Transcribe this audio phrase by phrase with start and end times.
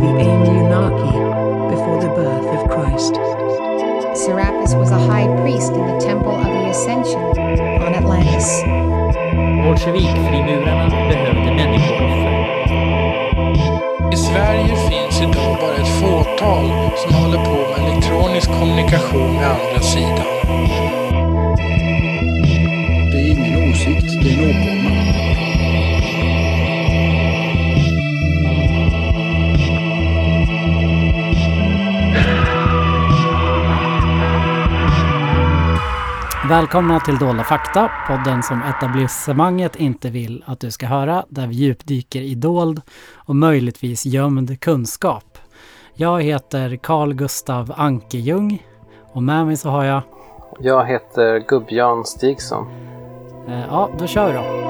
[0.00, 1.12] the Anunnaki
[1.70, 3.14] before the birth of Christ.
[4.16, 7.22] Serapis was a high priest in the Temple of the Ascension
[7.84, 8.62] on Atlantis.
[9.64, 12.30] Bolsjevikfrimurarna behövde människooffer.
[14.12, 19.80] I Sverige finns idag bara ett fåtal som håller på med elektronisk kommunikation med andra
[19.80, 21.09] sidan.
[36.50, 41.54] Välkomna till Dolda fakta, podden som etablissemanget inte vill att du ska höra, där vi
[41.54, 42.80] djupdyker i dold
[43.14, 45.38] och möjligtvis gömd kunskap.
[45.94, 48.66] Jag heter Carl Gustav Ankejung
[49.12, 50.02] och med mig så har jag...
[50.58, 52.66] Jag heter Gubb-Jan Stigson.
[53.48, 54.69] Eh, ja, då kör vi då.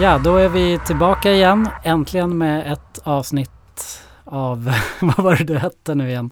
[0.00, 1.68] Ja, då är vi tillbaka igen.
[1.82, 3.50] Äntligen med ett avsnitt
[4.24, 6.30] av, vad var det du hette nu igen?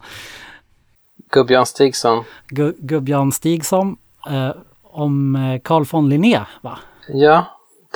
[1.33, 2.25] Gubb-Jan Stigson.
[2.49, 3.97] Gu- Gubb-Jan Stigson.
[4.31, 4.51] Eh,
[4.83, 6.79] om eh, Carl von Linné, va?
[7.09, 7.45] Ja,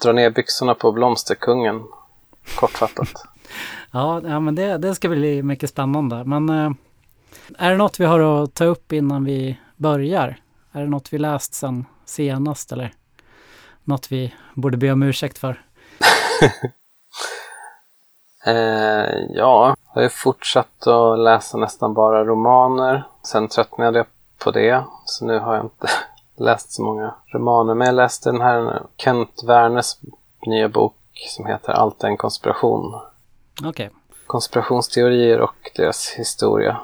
[0.02, 1.82] dra ner byxorna på Blomsterkungen.
[2.56, 3.08] Kortfattat.
[3.90, 6.24] Ja, ja men det, det ska bli mycket spännande.
[6.24, 6.70] Men eh,
[7.58, 10.36] är det något vi har att ta upp innan vi börjar?
[10.72, 12.92] Är det något vi läst sen senast eller
[13.88, 15.62] något vi borde be om ursäkt för?
[18.46, 23.04] eh, ja, jag har ju fortsatt att läsa nästan bara romaner.
[23.22, 24.06] Sen tröttnade jag
[24.38, 24.84] på det.
[25.04, 25.88] Så nu har jag inte
[26.36, 27.74] läst så många romaner.
[27.74, 29.96] Men jag läste den här Kent Werners
[30.46, 30.94] nya bok
[31.28, 33.00] som heter Allt är en konspiration.
[33.64, 33.90] Okej,
[34.26, 36.80] Konspirationsteorier och deras historia.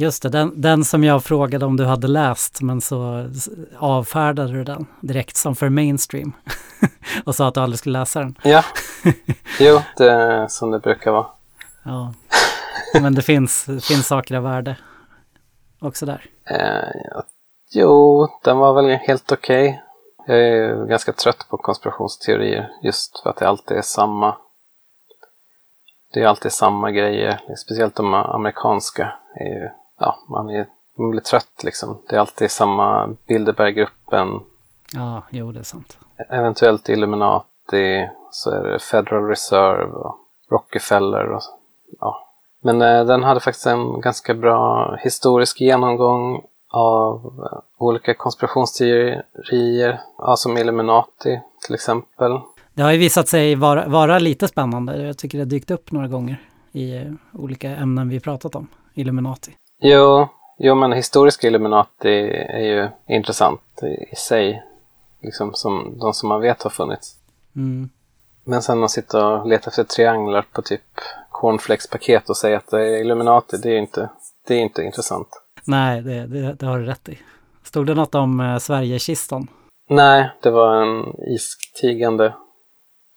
[0.00, 0.28] Just det.
[0.28, 3.30] Den, den som jag frågade om du hade läst men så
[3.78, 6.32] avfärdade du den direkt som för mainstream.
[7.24, 8.38] och sa att du aldrig skulle läsa den.
[8.42, 8.64] Ja,
[9.60, 11.26] jo, det är som det brukar vara.
[11.82, 12.14] Ja.
[13.00, 14.76] Men det finns, det finns saker av värde
[15.80, 16.24] också där.
[16.50, 17.22] Eh, ja,
[17.70, 19.82] jo, den var väl helt okej.
[20.26, 24.36] Jag är ganska trött på konspirationsteorier just för att det alltid är samma.
[26.12, 27.40] Det är alltid samma grejer.
[27.56, 29.12] Speciellt de amerikanska.
[29.34, 30.66] Är ju, ja, man, är,
[30.98, 32.02] man blir trött liksom.
[32.08, 34.28] Det är alltid samma Bilderberggruppen.
[34.94, 35.98] Ja, jo det är sant.
[36.30, 38.08] Eventuellt Illuminati.
[38.30, 40.16] Så är det Federal Reserve och
[40.50, 41.32] Rockefeller.
[41.32, 41.50] Och, så.
[42.00, 42.24] ja.
[42.62, 47.16] Men eh, den hade faktiskt en ganska bra historisk genomgång av
[47.52, 52.40] eh, olika konspirationsteorier, ja, som Illuminati till exempel.
[52.74, 55.06] Det har ju visat sig vara, vara lite spännande.
[55.06, 56.42] Jag tycker det har dykt upp några gånger
[56.72, 58.68] i eh, olika ämnen vi pratat om.
[58.94, 59.52] Illuminati.
[59.80, 60.28] Jo,
[60.58, 64.62] jo men historiska Illuminati är ju intressant i, i sig,
[65.22, 67.14] liksom som de som man vet har funnits.
[67.56, 67.90] Mm.
[68.44, 70.82] Men sen att sitta och leta efter trianglar på typ
[71.30, 74.08] cornflakespaket och säga att det är Illuminati, det är inte,
[74.46, 75.28] det är inte intressant.
[75.64, 77.18] Nej, det, det, det har du rätt i.
[77.62, 79.48] Stod det något om eh, Sverigeskistan?
[79.90, 82.34] Nej, det var en istigande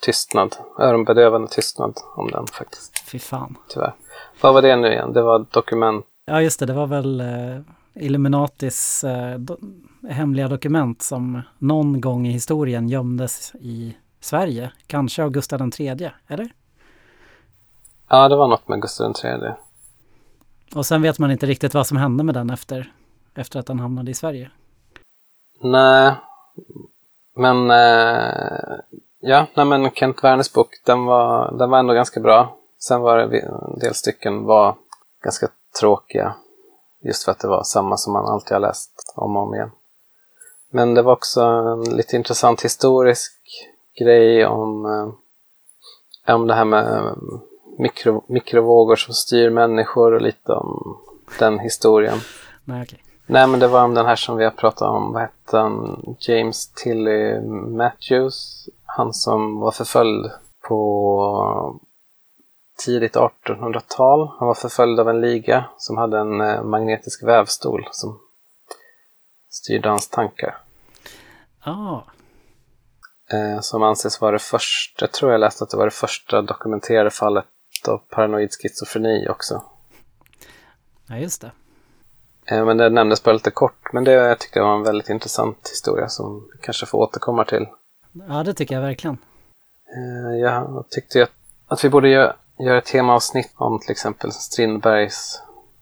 [0.01, 3.57] tystnad, öronbedövande tystnad om den faktiskt, Fy fan.
[3.67, 3.93] tyvärr.
[4.41, 5.13] Vad var det nu igen?
[5.13, 6.05] Det var dokument.
[6.25, 6.65] Ja, just det.
[6.65, 7.61] Det var väl eh,
[7.93, 9.57] Illuminatis eh, do,
[10.09, 14.71] hemliga dokument som någon gång i historien gömdes i Sverige.
[14.87, 16.53] Kanske av Gustav III, eller?
[18.09, 19.53] Ja, det var något med Gustav III.
[20.75, 22.93] Och sen vet man inte riktigt vad som hände med den efter,
[23.35, 24.51] efter att den hamnade i Sverige.
[25.63, 26.15] Nej,
[27.35, 28.79] men eh,
[29.19, 32.57] ja, nej men Kent Werners bok, den var, den var ändå ganska bra.
[32.79, 34.75] Sen var det en del stycken var
[35.23, 35.47] ganska
[35.79, 36.35] tråkiga.
[37.03, 39.71] Just för att det var samma som man alltid har läst om och om igen.
[40.69, 43.33] Men det var också en lite intressant historisk
[43.99, 47.13] grej om, eh, om det här med eh,
[47.77, 50.97] mikro, mikrovågor som styr människor och lite om
[51.39, 52.17] den historien.
[52.63, 53.03] Nej, okej.
[53.25, 55.13] Nej, men det var om den här som vi har pratat om.
[55.13, 56.15] Vad hette han?
[56.19, 57.39] James Tilly
[57.77, 58.69] Matthews.
[58.85, 60.31] Han som var förföljd
[60.67, 61.79] på
[62.85, 64.27] tidigt 1800-tal.
[64.39, 68.19] Han var förföljd av en liga som hade en eh, magnetisk vävstol som
[69.49, 70.57] styrde hans tankar.
[73.33, 76.41] Eh, som anses vara det första, jag tror jag läste att det var det första
[76.41, 77.45] dokumenterade fallet
[77.87, 79.63] av paranoid schizofreni också.
[81.09, 81.51] ja just det.
[82.45, 85.09] Eh, Men det nämndes bara lite kort, men det jag tyckte jag var en väldigt
[85.09, 87.67] intressant historia som vi kanske får återkomma till.
[88.27, 89.17] Ja, det tycker jag verkligen.
[90.41, 91.31] Jag tyckte att,
[91.67, 95.41] att vi borde göra, göra ett temaavsnitt om till exempel Strindbergs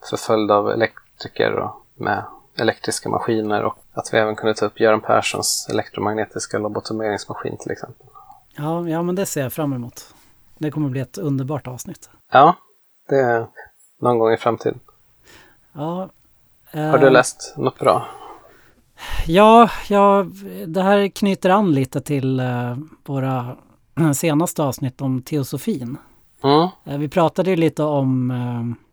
[0.09, 2.23] förföljd av elektriker och med
[2.57, 8.07] elektriska maskiner och att vi även kunde ta upp Göran Perssons elektromagnetiska lobotomeringsmaskin till exempel.
[8.55, 10.13] Ja, ja, men det ser jag fram emot.
[10.57, 12.09] Det kommer bli ett underbart avsnitt.
[12.31, 12.55] Ja,
[13.09, 13.47] det är
[14.01, 14.79] någon gång i framtiden.
[15.73, 16.09] Ja,
[16.71, 18.07] Har du eh, läst något bra?
[19.27, 20.25] Ja, ja,
[20.67, 23.55] det här knyter an lite till eh, våra
[24.15, 25.97] senaste avsnitt om teosofin.
[26.43, 26.69] Mm.
[26.85, 28.85] Eh, vi pratade ju lite om eh,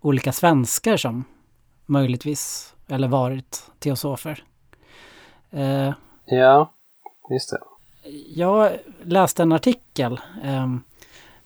[0.00, 1.24] olika svenskar som
[1.86, 4.44] möjligtvis, eller varit teosofer.
[5.50, 5.92] Eh,
[6.24, 6.72] Ja,
[7.30, 7.58] just det.
[8.34, 8.72] jag
[9.02, 10.76] läste en artikel eh,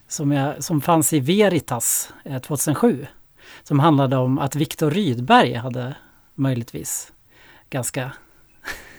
[0.08, 3.06] som, jag, som fanns i Veritas eh, 2007.
[3.62, 5.96] Som handlade om att Viktor Rydberg hade
[6.34, 7.12] möjligtvis
[7.70, 8.12] ganska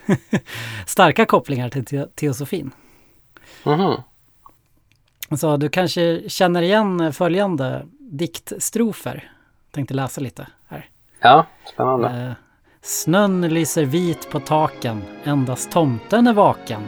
[0.87, 2.71] starka kopplingar till te- teosofin.
[3.65, 4.01] Mhm.
[5.37, 9.31] Så du kanske känner igen följande diktstrofer.
[9.71, 10.89] Tänkte läsa lite här.
[11.19, 12.07] Ja, spännande.
[12.07, 12.31] Eh,
[12.81, 16.81] Snön lyser vit på taken, endast tomten är vaken.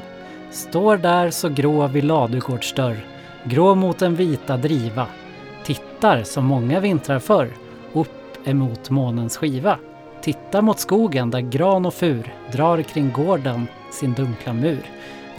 [0.51, 3.05] Står där så grå vid ladugårdsdörr,
[3.43, 5.07] grå mot den vita driva.
[5.63, 7.49] Tittar som många vintrar förr,
[7.93, 9.79] upp emot månens skiva.
[10.21, 14.85] Tittar mot skogen där gran och fur drar kring gården sin dunkla mur.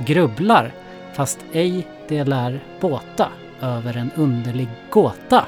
[0.07, 0.73] Grubblar,
[1.15, 3.29] fast ej det lär båta,
[3.61, 5.47] över en underlig gåta.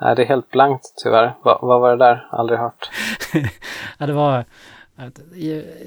[0.00, 1.34] Nej, det är helt blankt tyvärr.
[1.44, 2.28] Va, vad var det där?
[2.30, 2.90] Aldrig hört.
[3.98, 4.44] Ja, det var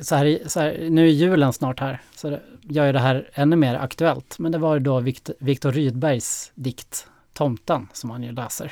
[0.02, 3.30] så här, så här, nu är julen snart här, så det gör ju det här
[3.34, 4.40] ännu mer aktuellt.
[4.40, 8.72] Men det var ju då Vikt, Viktor Rydbergs dikt Tomten som man ju läser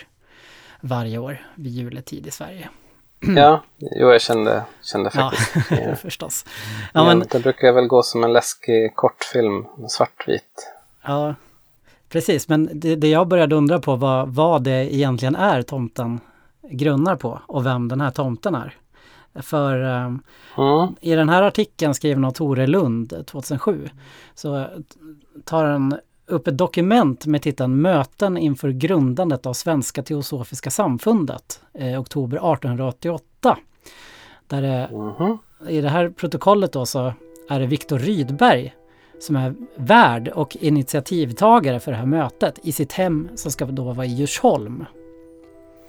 [0.82, 2.70] varje år vid juletid i Sverige.
[3.36, 5.72] Ja, jo, jag kände, kände Ja, faktiskt.
[5.86, 5.96] Ja.
[5.96, 6.46] förstås.
[6.48, 6.52] Ja,
[6.94, 10.72] Ja, men, Det brukar väl gå som en läskig kortfilm, svartvit.
[11.06, 11.36] ja,
[12.10, 12.50] precis.
[12.50, 16.20] Men det, det jag började undra på var vad det egentligen är tomten
[16.70, 18.74] grunnar på och vem den här tomten är.
[19.42, 20.22] För ehm,
[20.58, 20.96] Mm.
[21.02, 23.90] I den här artikeln skriven av Tore Lund 2007
[24.36, 24.68] så
[25.44, 32.02] tar han upp ett dokument med titeln Möten inför grundandet av Svenska Teosofiska Samfundet eh,
[32.02, 33.58] oktober 1888.
[34.48, 35.38] Där det, Mhm.
[35.68, 37.14] I det här protokollet då så
[37.50, 38.74] är det Viktor Rydberg
[39.20, 43.84] som är värd och initiativtagare för det här mötet i sitt hem som ska då
[43.84, 44.86] vara i Djursholm.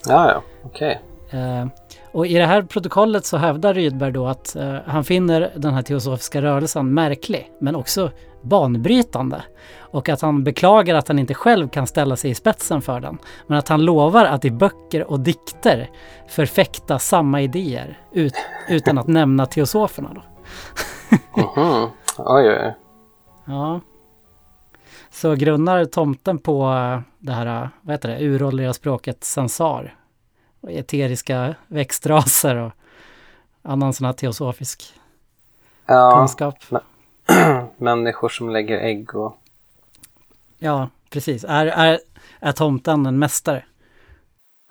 [0.07, 1.01] Ja, ja, okej.
[1.31, 1.67] Eh,
[2.11, 5.81] och i det här protokollet så hävdar Rydberg då att eh, han finner den här
[5.81, 8.11] teosofiska rörelsen märklig, men också
[8.47, 9.43] banbrytande.
[9.79, 13.17] Och att han beklagar att han inte själv kan ställa sig i spetsen för den.
[13.47, 15.89] Men att han lovar att i böcker och dikter
[16.27, 18.33] förfäkta samma idéer ut,
[18.69, 20.13] utan att nämna teosoferna.
[20.13, 20.21] Då.
[21.37, 21.89] Mhm.
[22.17, 22.75] Oj, oj, oj.
[23.45, 23.81] Ja.
[25.09, 29.95] Så grunnar tomten på eh, det här, eh, vad heter det, uråldriga språket sensar.
[30.61, 32.71] Och eteriska växtraser och
[33.63, 34.93] annan sån här teosofisk
[35.87, 36.55] Ja, kunskap.
[37.77, 39.37] människor som lägger ägg och...
[40.59, 41.45] Ja, precis.
[41.47, 41.99] Är, är,
[42.39, 43.65] är tomten en mästare?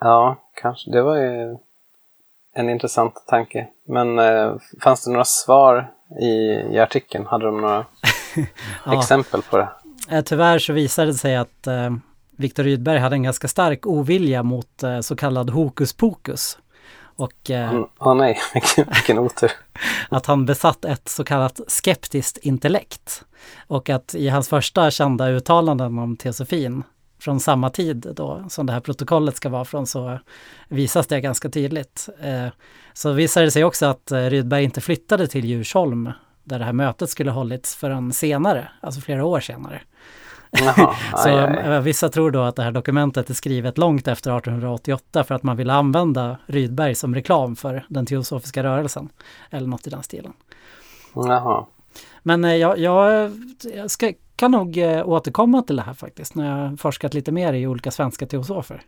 [0.00, 0.90] Ja, kanske.
[0.90, 1.56] Det var ju
[2.54, 3.68] en intressant tanke.
[3.88, 6.26] Men eh, fanns det några svar i,
[6.74, 7.26] i artikeln?
[7.26, 7.84] Hade de några
[8.84, 8.98] Ja.
[9.00, 9.68] exempel på det?
[10.10, 11.90] Eh, Tyvärr så visade det sig att eh,
[12.36, 16.58] Viktor Rydberg hade en ganska stark ovilja mot eh, så kallad hokus pokus.
[17.16, 19.50] Och eh, Åh nej, vilken, vilken otur.
[20.08, 23.24] att han besatt ett så kallat skeptiskt intellekt.
[23.66, 26.82] Och att i hans första kända uttalanden om teosofin
[27.18, 30.18] från samma tid då som det här protokollet ska vara från så
[30.68, 32.08] visas det ganska tydligt.
[32.20, 32.46] Eh,
[32.92, 36.12] så visade det sig också att eh, Rydberg inte flyttade till Djursholm
[36.44, 39.80] där det här mötet skulle hållits förrän senare, alltså flera år senare.
[40.76, 41.74] Jaha, Så aj, aj.
[41.74, 45.42] eh, vissa tror då att det här dokumentet är skrivet långt efter 1888 för att
[45.42, 49.08] man ville använda Rydberg som reklam för den teosofiska rörelsen.
[49.50, 50.32] Eller något i den stilen.
[51.14, 51.66] Jaha.
[52.22, 53.30] Men eh, jag, jag,
[53.86, 57.66] ska, kan nog eh, återkomma till det här faktiskt när jag forskat lite mer i
[57.66, 58.82] olika svenska teosofer.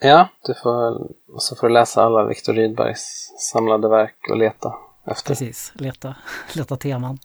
[0.00, 1.08] Ja, du får,
[1.38, 3.06] så får du läsa alla Viktor Rydbergs
[3.52, 4.72] samlade verk och leta
[5.06, 5.28] efter.
[5.28, 6.14] Precis, leta,
[6.54, 7.18] leta teman.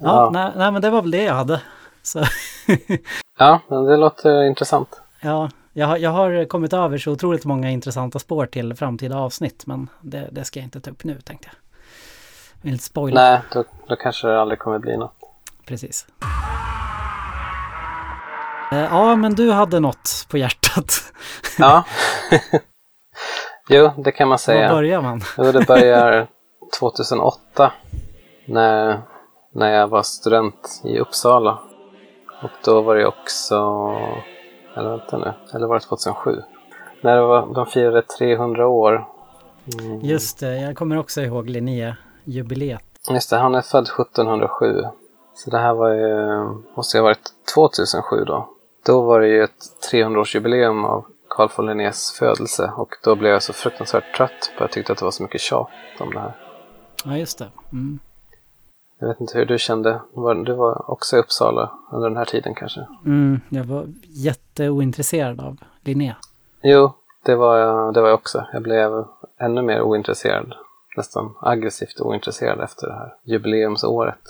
[0.00, 0.30] Ja, Ja.
[0.32, 1.60] Nej, nej, men det var väl det jag hade.
[2.02, 2.24] Så,
[3.38, 5.00] Ja, men det låter intressant.
[5.20, 9.66] ja, jag, har- jag har kommit över så otroligt många intressanta spår till framtida avsnitt
[9.66, 11.54] men det, det ska jag inte ta upp nu tänkte jag.
[12.52, 13.20] Jag vill inte spoila.
[13.20, 15.12] Nej, då, då kanske det aldrig kommer bli något.
[15.66, 16.06] Precis.
[18.72, 21.12] Eh, Ja, men du hade något på hjärtat.
[21.58, 21.84] Ja.
[23.68, 24.68] jo, det kan man Var säga.
[24.68, 25.20] börjar man?
[25.38, 26.26] Jo, det börjar
[26.80, 27.72] 2008
[28.46, 29.00] när,
[29.54, 31.58] när jag var student i Uppsala.
[32.42, 33.54] Och då var det också,
[34.76, 36.42] eller vänta nu, eller var det 2007?
[37.00, 39.08] När det var, de firade 300 år.
[39.80, 40.00] Mm.
[40.00, 42.84] Just det, jag kommer också ihåg Linné-jubileet.
[43.10, 44.82] Just det, han är född 1707.
[45.34, 46.44] Så det här var ju,
[46.76, 48.48] måste ju ha varit 2007 då.
[48.86, 53.42] Då var det ju ett 300-årsjubileum av Carl von Linnés födelse och då blev jag
[53.42, 55.68] så fruktansvärt trött på jag tyckte att det var så mycket tjat
[55.98, 56.36] om det här.
[57.04, 57.48] Ja, just det.
[57.72, 57.98] Mm.
[59.00, 60.00] Jag vet inte hur du kände.
[60.44, 62.86] Du var, också i Uppsala under den här tiden kanske?
[63.06, 66.14] Mm, jag var jätteointresserad av Linné.
[66.62, 66.92] Jo,
[67.24, 68.46] det var, jag, det var jag också.
[68.52, 69.04] Jag blev
[69.38, 70.54] ännu mer ointresserad.
[70.96, 74.20] Nästan aggressivt ointresserad efter det här jubileumsåret.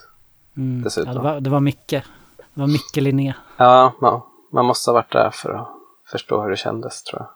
[0.57, 0.83] Mm.
[0.83, 1.13] Dessutom.
[1.13, 2.05] Ja, det, var, det var mycket.
[2.37, 3.35] Det var mycket Linné.
[3.57, 4.21] Ja, man,
[4.53, 5.69] man måste ha varit där för att
[6.11, 7.29] förstå hur det kändes tror jag.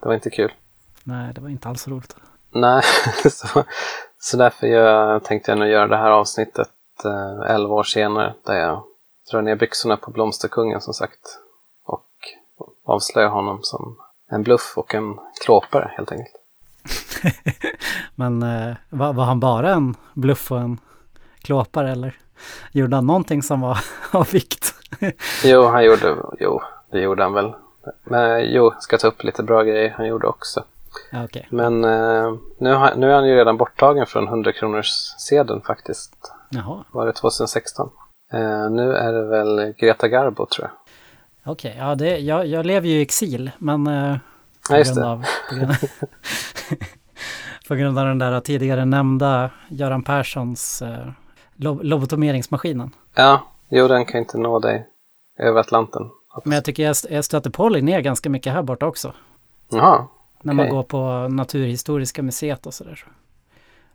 [0.00, 0.52] Det var inte kul.
[1.04, 2.16] Nej, det var inte alls roligt.
[2.52, 2.82] Nej,
[3.30, 3.64] så,
[4.18, 6.68] så därför jag, tänkte jag nu göra det här avsnittet
[7.04, 8.82] eh, 11 år senare där jag
[9.30, 11.38] drar ner byxorna på Blomsterkungen som sagt
[11.86, 12.06] och
[12.84, 13.96] avslöjar honom som
[14.30, 16.36] en bluff och en klåpare helt enkelt.
[18.14, 20.78] Men eh, var, var han bara en bluff och en
[21.42, 22.16] klåpare eller
[22.72, 23.78] gjorde han någonting som var
[24.12, 24.74] av vikt?
[25.44, 27.54] Jo, han gjorde, jo, det gjorde han väl.
[28.04, 30.64] Men jo, ska ta upp lite bra grejer han gjorde också.
[31.24, 31.48] Okej.
[31.50, 36.32] Men eh, nu, har, nu är han ju redan borttagen från 100 kronors sedeln faktiskt.
[36.50, 37.90] Jaha, Var det 2016?
[38.32, 41.52] Eh, nu är det väl Greta Garbo tror jag.
[41.52, 41.76] okej.
[41.78, 44.16] Ja, det, jag, jag lever ju i exil, men eh,
[44.70, 45.10] Ja, just grund det.
[45.10, 45.74] av, på, grund,
[47.68, 51.08] på grund av den där tidigare nämnda Göran Perssons eh,
[51.56, 52.90] lob lobotomeringsmaskinen.
[53.14, 54.86] Ja, jo den kan inte nå dig
[55.38, 56.10] över Atlanten.
[56.44, 59.12] Men jag tycker jag, jag stöter på Linné ganska mycket här borta också.
[59.68, 60.06] Jaha,
[60.42, 63.04] När man går på Naturhistoriska museet och sådär.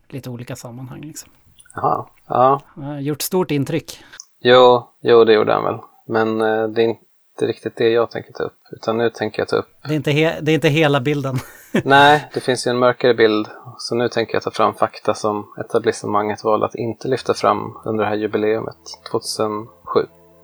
[0.08, 1.30] Lite olika sammanhang liksom.
[1.76, 2.06] Jaha.
[2.28, 2.60] Ja,
[3.00, 3.98] gjort stort intryck.
[4.40, 5.78] jo, jo det gjorde han väl.
[6.08, 8.58] Men eh, det är inte riktigt det jag tänker ta upp.
[8.72, 11.36] Utan nu tänker jag ta upp Det är inte, he- det är inte hela bilden.
[11.84, 13.48] Nej, det finns ju en mörkare bild.
[13.78, 18.04] Så nu tänker jag ta fram fakta som etablissemanget valde att inte lyfta fram under
[18.04, 18.76] det här jubileumet
[19.10, 19.66] 2007.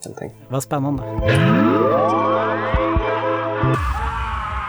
[0.05, 0.41] Helt enkelt.
[0.51, 1.03] Vad spännande.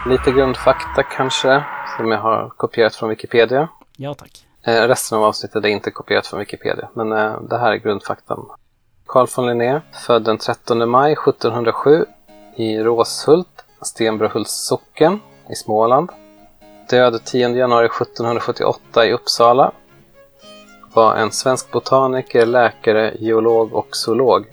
[0.06, 1.64] Lite grundfakta kanske,
[1.96, 3.68] som jag har kopierat från Wikipedia.
[3.96, 4.46] Ja tack.
[4.66, 8.46] Eh, resten av avsnittet är inte kopierat från Wikipedia, men eh, det här är grundfaktan.
[9.06, 12.04] Carl von Linné, född den 13 maj 1707
[12.56, 16.10] i Råshult, Stenbrohults socken i Småland.
[16.90, 19.72] Död 10 januari 1778 i Uppsala.
[20.94, 24.46] Var en svensk botaniker, läkare, geolog och zoolog.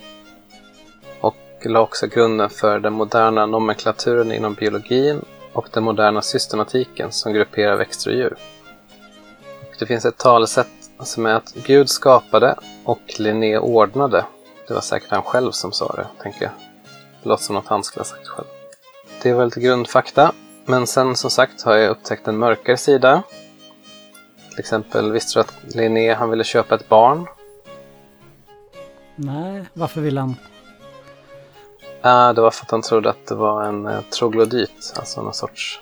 [1.21, 7.33] Och la också grunden för den moderna nomenklaturen inom biologin och den moderna systematiken som
[7.33, 8.37] grupperar växter och djur.
[9.81, 10.67] Det finns ett talesätt
[10.99, 14.25] som är att Gud skapade och Linné ordnade.
[14.67, 16.51] Det var säkert han själv som sa det, tänker jag.
[17.23, 18.47] Det låter som något han skulle ha sagt själv.
[19.23, 20.31] Det var lite grundfakta.
[20.65, 23.23] Men sen som sagt har jag upptäckt en mörkare sida.
[24.49, 27.27] Till exempel, visste du att Linné han ville köpa ett barn?
[29.15, 30.35] Nej, varför vill han?
[32.01, 35.33] Ah, det var för att han trodde att det var en eh, troglodyt, alltså någon
[35.33, 35.81] sorts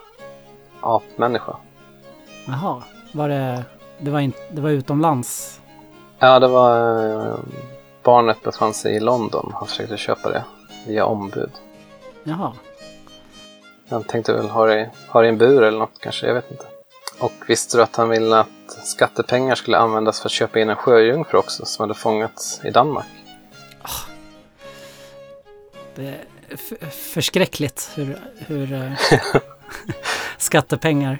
[0.81, 1.57] apmänniska.
[2.47, 3.63] Jaha, var det...
[3.99, 5.61] Det var, inte, det var utomlands?
[6.19, 7.05] Ja, det var...
[7.31, 7.39] Eh,
[8.03, 9.51] barnet befann sig i London.
[9.53, 10.43] Han försökte köpa det
[10.87, 11.51] via ombud.
[12.23, 12.53] Jaha.
[13.89, 16.51] Han tänkte väl ha det, ha det i en bur eller något kanske, jag vet
[16.51, 16.65] inte.
[17.19, 18.47] Och visste du att han ville att
[18.83, 23.05] skattepengar skulle användas för att köpa in en sjöjungfru också som hade fångats i Danmark?
[25.95, 26.25] Det är
[26.89, 28.91] förskräckligt hur, hur eh,
[30.37, 31.19] skattepengar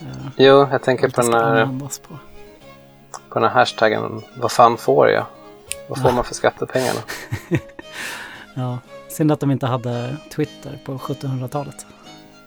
[0.00, 1.66] eh, Jo, jag tänker på den, här,
[2.08, 2.18] på.
[3.28, 5.26] på den här hashtaggen Vad fan får jag?
[5.88, 7.00] Vad får man för skattepengarna?
[8.58, 11.86] Ja, synd att de inte hade Twitter på 1700-talet.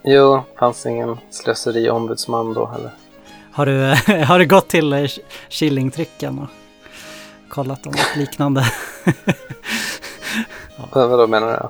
[0.03, 2.91] Jo, fanns ingen slöseriombudsman då heller.
[3.51, 3.81] Har du,
[4.23, 5.05] har du gått till eh,
[5.49, 6.47] Killingtrycken och
[7.49, 8.65] kollat om något liknande?
[10.93, 11.69] Vad vadå menar du?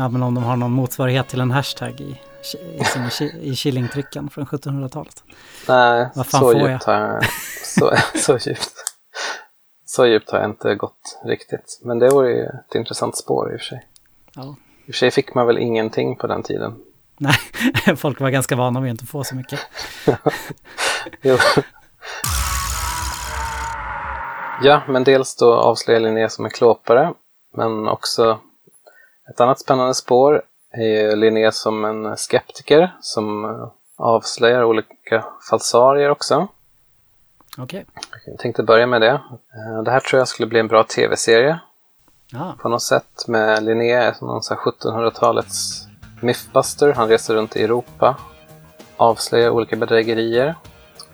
[0.00, 4.46] Ja, men om de har någon motsvarighet till en hashtag i, ki- i Killingtrycken från
[4.46, 5.22] 1700-talet.
[5.68, 7.24] Nej, Vad fan så får djupt har jag
[7.64, 8.72] så, så djupt.
[9.84, 11.80] Så djupt har jag inte gått riktigt.
[11.82, 13.86] Men det vore ju ett intressant spår i och för sig.
[14.34, 14.56] Ja.
[14.86, 16.74] I och för sig fick man väl ingenting på den tiden.
[17.18, 17.36] Nej,
[17.96, 19.60] folk var ganska vana vid att inte få så mycket.
[21.22, 21.36] Jo.
[24.62, 27.12] Ja, men dels då avslöjar Linné som en klåpare.
[27.56, 28.40] Men också
[29.30, 30.42] ett annat spännande spår
[30.72, 36.48] är Linné som en skeptiker som eh, avslöjar olika falsarier också.
[37.58, 37.86] Okej.
[38.26, 39.10] Jag tänkte börja med det.
[39.54, 41.58] Eh, Det här tror jag skulle bli en bra tv-serie
[42.32, 45.86] Ja, på något sätt med Linné som någon sån här 1700-talets
[46.20, 46.92] Mythbuster.
[46.92, 48.16] Han reser runt i Europa,
[48.96, 50.54] avslöjar olika bedrägerier.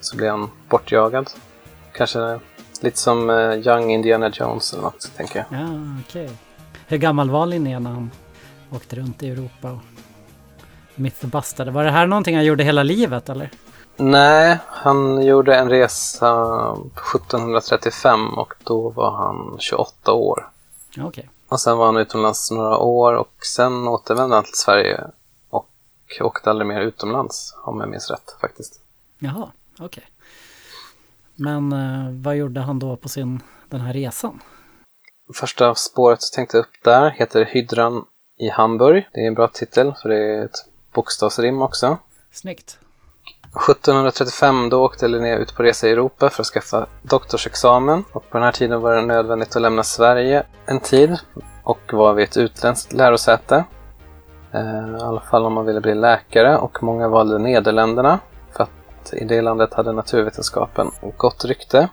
[0.01, 1.31] Så blir han bortjagad.
[1.93, 2.41] Kanske
[2.81, 5.61] lite som eh, Young Indiana Jones eller något, tänker jag.
[5.61, 5.67] Ja,
[6.09, 6.31] okej.
[6.87, 8.11] Hur gammal var Linné när han
[8.73, 9.81] åkte runt i Europa och
[10.95, 11.71] mythbustade?
[11.71, 13.51] Var det här någonting han gjorde hela livet eller?
[13.97, 16.33] Nej, han gjorde en resa
[17.15, 20.51] 1735 och då var han 28 år.
[20.99, 21.31] Okej.
[21.49, 25.05] Och sen var han utomlands några år och sen återvände han till Sverige
[25.51, 25.71] och
[26.21, 28.81] åkte aldrig mer utomlands, om jag minns rätt faktiskt.
[29.19, 30.05] Jaha, okej.
[31.35, 34.41] Men eh, vad gjorde han då på sin, den här resan?
[35.35, 38.05] Första spåret jag tänkte upp där heter Hydran
[38.39, 39.09] i Hamburg.
[39.13, 41.99] Det är en bra titel för det är ett bokstavsrim också.
[42.33, 42.79] Snyggt.
[43.57, 48.39] 1735 då åkte Linné ut på resa i Europa för att skaffa doktorsexamen och på
[48.39, 51.19] den här tiden var det nödvändigt att lämna Sverige en tid
[51.63, 53.65] och vara vid ett utländskt lärosäte.
[54.53, 58.19] Eh, I alla fall om man ville bli läkare och många valde Nederländerna
[58.53, 61.89] för att i det landet hade naturvetenskapen gott rykte.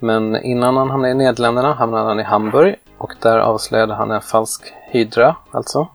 [0.00, 4.20] Men innan han hamnade i Nederländerna hamnade han i Hamburg och där avslöjade han en
[4.20, 5.88] falsk hydra, alltså.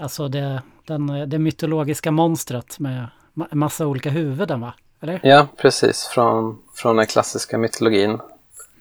[0.00, 4.74] Alltså det, den, det mytologiska monstret med ma- massa olika huvuden va?
[5.00, 5.20] Eller?
[5.22, 6.04] Ja, precis.
[6.04, 8.18] Från, från den klassiska mytologin.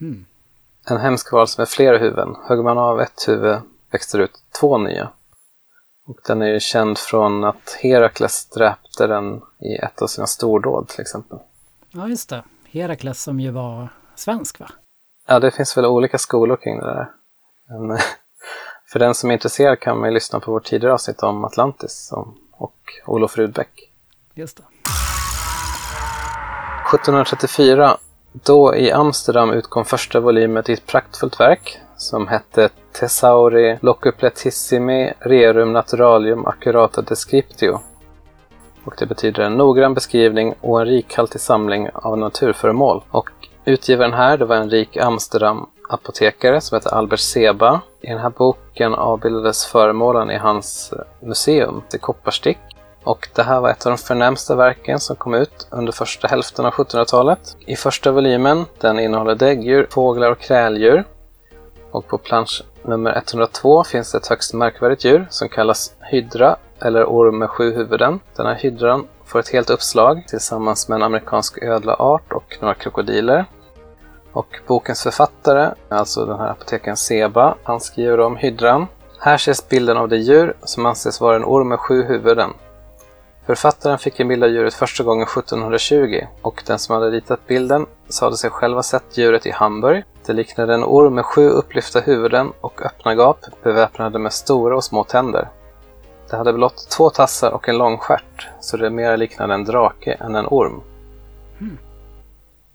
[0.01, 0.25] Mm.
[0.89, 2.35] En hemsk varelse med flera huvuden.
[2.47, 3.57] Högg man av ett huvud
[3.91, 5.09] växte det ut två nya.
[6.07, 10.87] Och den är ju känd från att Herakles dräpte den i ett av sina stordåd
[10.87, 11.37] till exempel.
[11.91, 12.43] Ja, just det.
[12.71, 14.69] Herakles som ju var svensk va?
[15.27, 17.11] Ja, det finns väl olika skolor kring det där.
[17.69, 17.97] Men,
[18.91, 22.13] för den som är intresserad kan man ju lyssna på vårt tidigare avsnitt om Atlantis
[22.51, 23.91] och Olof Rudbeck.
[24.33, 24.63] Just det.
[26.93, 27.97] 1734,
[28.31, 32.69] då i Amsterdam utkom första volymen till ett praktfullt verk som hette
[32.99, 37.79] Thesauri Locupletissimi Rerum Naturalium Accurata Descriptio.
[38.83, 43.03] Och det betyder en noggrann beskrivning och en rikhaltig samling av naturföremål.
[43.09, 43.29] Och
[43.67, 47.81] utgivaren här, det var en rik Amsterdam-apotekare som hette Albert Seba.
[48.01, 52.57] I den här boken avbildades föremålen i hans museum i kopparstick
[53.03, 56.65] och det här var ett av de förnämsta verken som kom ut under första hälften
[56.65, 57.57] av 1700-talet.
[57.59, 61.03] I första volymen, den innehåller däggdjur, fåglar och kräldjur.
[61.91, 67.37] Och på plansch nummer 102 finns ett högst märkvärdigt djur som kallas hydra, eller orm
[67.37, 68.19] med sju huvuden.
[68.35, 73.45] Den här hydran får ett helt uppslag tillsammans med en amerikansk ödlaart och några krokodiler.
[74.37, 78.87] Och bokens författare, alltså den här apotekaren Seba, han skriver om hydran.
[79.19, 82.49] Här ses bilden av det djur som anses vara en orm med sju huvuden.
[83.45, 87.85] Författaren fick en bild av djuret första gången 1720 och den som hade ritat bilden
[88.09, 90.03] sade sig själv ha sett djuret i Hamburg.
[90.25, 94.83] Det liknade en orm med sju upplyfta huvuden och öppna gap beväpnade med stora och
[94.83, 95.49] små tänder.
[96.29, 100.13] Det hade blott två tassar och en lång stjärt, så det mer liknade en drake
[100.13, 100.81] än en orm.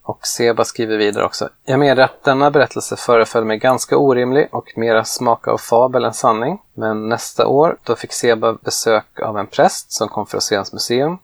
[0.03, 1.49] Och Seba skriver vidare också.
[1.65, 6.15] Jag medger att denna berättelse föreföll mig ganska orimlig och mera smaka av fabel än
[6.15, 6.63] sanning.
[6.75, 10.57] Men nästa år, då fick Seba besök av en präst som kom för att se
[10.57, 11.19] hans museum.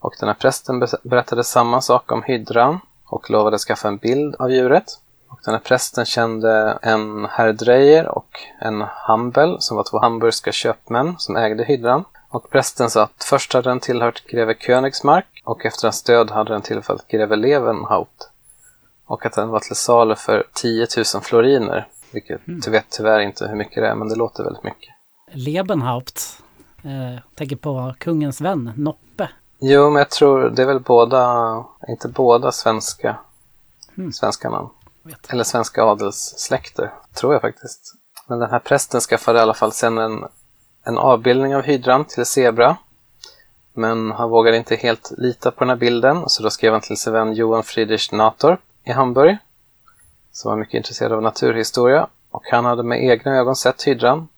[0.00, 4.50] Och den här prästen berättade samma sak om hydran och lovade skaffa en bild av
[4.50, 4.84] djuret.
[5.28, 10.52] Och den här prästen kände en herr Dreyer och en Hambel som var två hamburgska
[10.52, 12.04] köpmän som ägde hydran.
[12.34, 16.52] Och prästen sa att först hade den tillhört greve Königsmark och efter hans död hade
[16.52, 18.30] den tillfallit greve Levenhaut.
[19.06, 21.88] Och att den var till salu för 10 000 floriner.
[22.10, 24.94] Vilket du vet tyvärr inte hur mycket det är, men det låter väldigt mycket.
[25.32, 26.42] Lebenhaupt.
[26.82, 29.28] Eh, tänker på kungens vän, Noppe.
[29.58, 33.16] Jo, men jag tror det är väl båda, inte båda svenska,
[34.14, 34.68] svenska namn.
[35.28, 37.94] Eller svenska adelssläkter, tror jag faktiskt.
[38.26, 40.24] Men den här prästen skaffade i alla fall sen en,
[40.84, 42.76] en avbildning av hydran till Zebra.
[43.72, 46.96] Men han vågade inte helt lita på den här bilden, så då skrev han till
[46.96, 49.36] sin vän Johan Friedrich Natorp i Hamburg,
[50.32, 52.06] som var mycket intresserad av naturhistoria.
[52.30, 54.28] Och han hade med egna ögon sett hydran.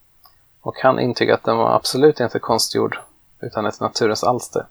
[0.61, 2.99] Och han intygade att den var absolut inte konstgjord,
[3.41, 4.65] utan ett naturens alster.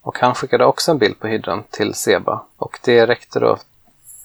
[0.00, 2.46] Och han skickade också en bild på hydran till Seba.
[2.56, 3.58] Och det räckte då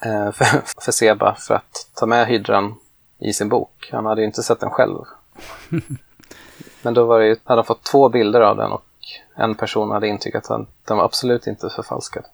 [0.02, 0.46] eh, för,
[0.82, 2.76] för Seba för att ta med hydran
[3.20, 3.90] i sin bok.
[3.92, 4.98] Han hade ju inte sett den själv.
[6.82, 8.84] Men då var det ju, hade han fått två bilder av den och
[9.36, 12.26] en person hade intygat att den var absolut inte förfalskad.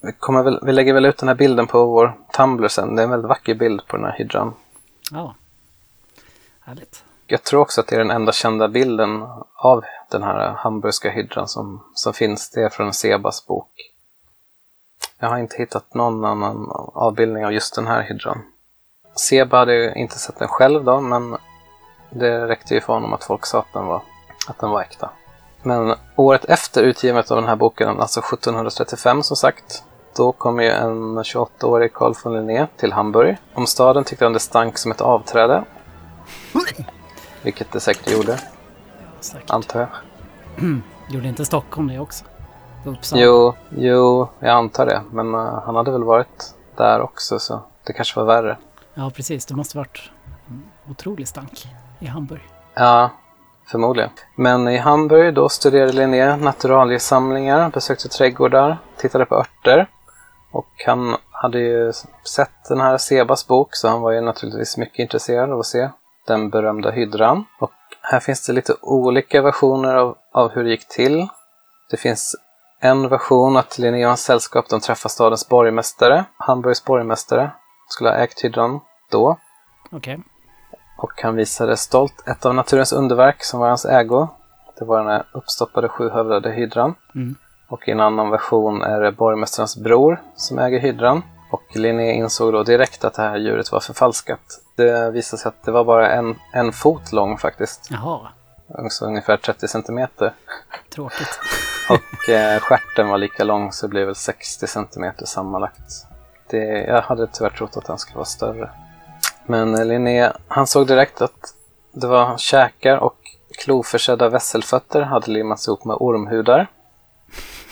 [0.00, 2.96] Vi, kommer väl, vi lägger väl ut den här bilden på vår Tumblr sen.
[2.96, 4.54] Det är en väldigt vacker bild på den här hydran.
[5.10, 5.34] Ja.
[6.60, 7.04] Härligt.
[7.26, 9.22] Jag tror också att det är den enda kända bilden
[9.56, 12.50] av den här hamburgska hydran som, som finns.
[12.50, 13.70] Det är från Sebas bok.
[15.18, 18.42] Jag har inte hittat någon annan avbildning av just den här hydran.
[19.16, 21.36] Seba hade ju inte sett den själv då, men
[22.14, 24.02] det räckte ju för honom att folk sa att den var
[24.46, 25.10] att den var äkta.
[25.62, 29.84] Men året efter utgivandet av den här boken, alltså 1735 som sagt,
[30.16, 33.36] då kom ju en 28-årig Carl von Linné till Hamburg.
[33.54, 35.64] Om staden tyckte han det stank som ett avträde.
[37.42, 38.38] Vilket det säkert gjorde,
[39.20, 39.50] Säkert.
[39.50, 39.88] antar jag.
[41.08, 42.24] Gjorde inte Stockholm det också?
[42.84, 43.22] Uppsala?
[43.22, 45.02] Jo, jo, jag antar det.
[45.10, 48.58] Men eh, han hade väl varit där också, så det kanske var värre.
[48.94, 49.46] Ja, precis.
[49.46, 50.10] Det måste varit
[50.48, 51.66] en otrolig stank
[52.04, 52.40] i Hamburg.
[52.74, 53.10] Ja,
[53.66, 54.10] förmodligen.
[54.34, 59.88] Men i Hamburg då studerade Linné naturaliesamlingar, besökte trädgårdar, tittade på örter.
[60.52, 61.92] Och han hade ju
[62.24, 65.88] sett den här Sebas bok så han var ju naturligtvis mycket intresserad av att se
[66.26, 67.44] den berömda hydran.
[67.60, 71.28] Och här finns det lite olika versioner av, av hur det gick till.
[71.90, 72.36] Det finns
[72.80, 77.50] en version att Linné och hans sällskap de träffar stadens borgmästare, Hamburgs borgmästare,
[77.88, 79.38] skulle ha ägt hydran då.
[79.92, 80.20] Okej.
[81.04, 84.28] Och han visade stolt ett av naturens underverk som var hans ägo.
[84.78, 86.94] Det var den här uppstoppade sjuhövdade hydran.
[87.14, 87.34] Mm.
[87.68, 91.22] Och i en annan version är det borgmästarens bror som äger hydran.
[91.50, 94.40] Och Linné insåg då direkt att det här djuret var förfalskat.
[94.76, 97.88] Det visade sig att det var bara en, en fot lång faktiskt.
[97.90, 98.20] Jaha,
[98.88, 100.32] Så ungefär 30 centimeter.
[100.94, 101.40] tråkigt.
[101.90, 106.06] Och eh, stjärten var lika lång så det blev väl 60 centimeter sammanlagt.
[106.50, 108.70] Det, jag hade tyvärr trott att den skulle vara större.
[109.46, 111.54] Men Linné, han såg direkt att
[111.92, 113.16] det var käkar och
[113.58, 116.66] kloförsedda vässelfötter hade limmats ihop med ormhudar.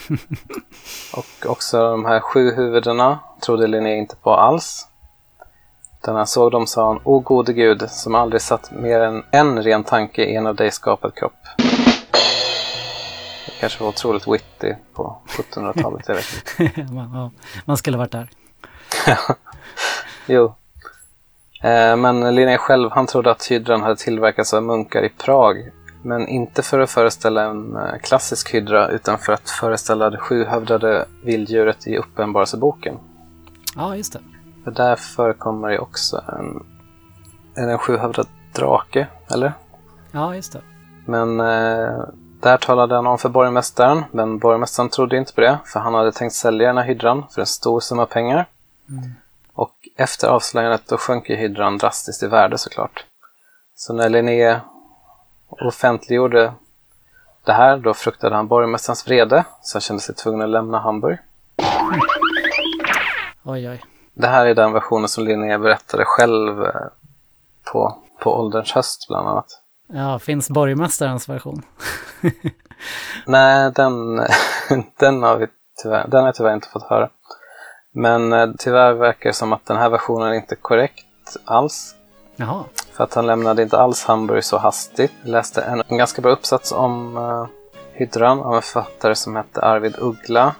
[1.13, 4.87] och också de här sju huvudena trodde Linné inte på alls.
[6.01, 9.63] Utan han såg dem sa han, O gode gud, som aldrig satt mer än en
[9.63, 11.33] ren tanke i en av dig skapad kropp.
[13.45, 16.93] Det kanske var otroligt witty på 1700-talet, jag vet inte.
[16.93, 17.31] man, ja,
[17.65, 18.29] man skulle varit där.
[20.25, 20.55] Jo.
[21.63, 25.71] Eh, men Linné själv, han trodde att hydran hade tillverkats av munkar i Prag.
[26.01, 31.05] Men inte för att föreställa en eh, klassisk hydra, utan för att föreställa det sjuhövdade
[31.23, 32.97] vilddjuret i Uppenbarelseboken.
[33.75, 34.19] Ja, just det.
[34.63, 36.65] För där förekommer det också en,
[37.55, 39.53] är det en sjuhövdad drake, eller?
[40.11, 40.61] Ja, just det.
[41.05, 42.03] Men eh,
[42.41, 46.11] där talade han om för borgmästaren, men borgmästaren trodde inte på det, för han hade
[46.11, 48.45] tänkt sälja den här hydran för en stor summa pengar.
[48.87, 48.93] Och
[49.95, 53.05] efter avslöjandet då sjönk ju hydran drastiskt i värde såklart.
[53.75, 54.59] Så när Linné
[55.49, 56.53] offentliggjorde
[57.45, 61.17] det här, då fruktade han borgmästarens vrede, så han kände sig tvungen att lämna Hamburg.
[63.43, 63.83] Oj, oj.
[64.13, 66.81] Det här är den versionen som Linné berättade själv eh,
[67.71, 69.59] på, på ålderns höst bland annat.
[69.87, 71.61] Ja, finns borgmästarens version?
[73.25, 74.15] Nej, den,
[74.99, 75.47] den har vi
[75.81, 77.09] tyvärr, den har jag tyvärr inte fått höra.
[77.93, 81.95] Men eh, tyvärr verkar det som att den här versionen inte är korrekt alls.
[82.35, 85.13] Jaha, För att han lämnade inte alls Hamburg så hastigt.
[85.21, 87.47] Jag läste en, en ganska bra uppsats om uh,
[87.93, 90.55] hydran av en författare som hette Arvid Uggla.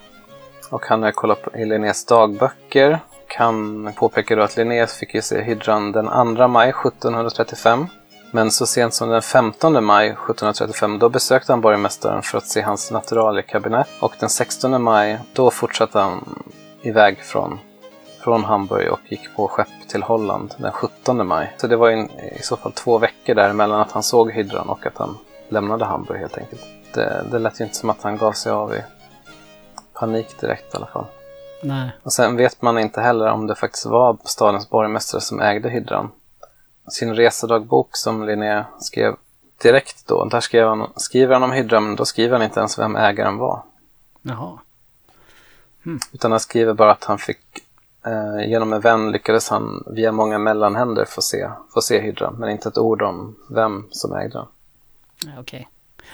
[0.72, 3.00] Och han har kollat på i Linnés dagböcker.
[3.38, 7.88] Han påpekar då att Linné fick ju se hydran den 2 maj 1735.
[8.32, 12.62] Men så sent som den 15 maj 1735 då besökte han borgmästaren för att se
[12.62, 13.88] hans naturaliekabinett.
[14.00, 16.44] Och den 16 maj då fortsatte han
[16.84, 17.60] iväg från,
[18.20, 21.54] från Hamburg och gick på skepp till Holland den 17 maj.
[21.58, 24.70] Så det var in, i så fall två veckor där mellan att han såg hydran
[24.70, 25.18] och att han
[25.50, 26.62] lämnade Hamburg helt enkelt.
[26.94, 28.82] Det, det lät ju inte som att han gav sig av i
[29.94, 31.06] panik direkt i alla fall.
[31.64, 31.92] nej.
[32.04, 36.12] Och sen vet man inte heller om det faktiskt var stadens borgmästare som ägde hydran.
[36.88, 39.16] Sin resedagbok som Linné skrev
[39.62, 42.80] direkt då, där skrev han, skriver han om hydran men då skriver han inte ens
[42.80, 43.64] vem ägaren var.
[44.22, 44.60] Jaha.
[46.12, 47.40] Utan han skriver bara att han fick,
[48.06, 52.50] eh, genom en vän lyckades han via många mellanhänder få se, få se hydran, men
[52.50, 55.40] inte ett ord om vem som ägde den.
[55.40, 55.70] Okej.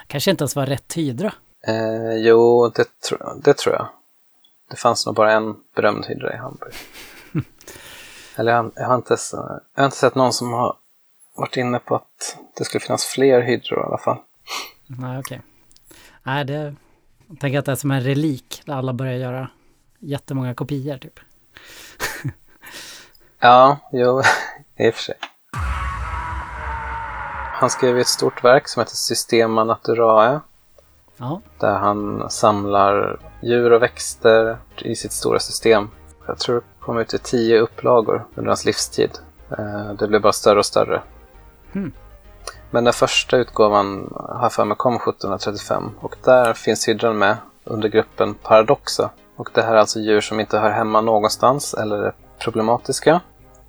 [0.07, 1.33] Kanske inte ens var rätt hydra.
[1.67, 3.87] Eh, jo, det, tro- det tror jag.
[4.69, 6.73] Det fanns nog bara en berömd hydra i Hamburg.
[8.35, 10.75] Eller jag, jag, har inte, jag har inte sett någon som har
[11.35, 14.17] varit inne på att det skulle finnas fler hydror i alla fall.
[14.87, 15.41] Nej, okej.
[16.23, 16.75] Nej, det...
[17.27, 19.49] Jag tänker att det är som en relik där alla börjar göra
[19.99, 21.19] jättemånga kopior typ.
[23.39, 24.21] Ja, jo,
[24.77, 25.15] i och för sig.
[27.53, 30.39] Han skrev ett stort verk som heter Systema Naturae.
[31.17, 35.89] Ja, Där han samlar djur och växter i sitt stora system.
[36.27, 39.11] Jag tror det kom ut i tio upplagor under hans livstid.
[39.57, 41.01] Eh, Det blev bara större och större.
[41.71, 41.91] Hmm.
[42.71, 47.37] Men den första utgåvan har jag för mig kom 1735 och där finns hydran med
[47.63, 49.09] under gruppen Paradoxa.
[49.39, 53.21] Och det här är alltså djur som inte hör hemma någonstans eller är problematiska.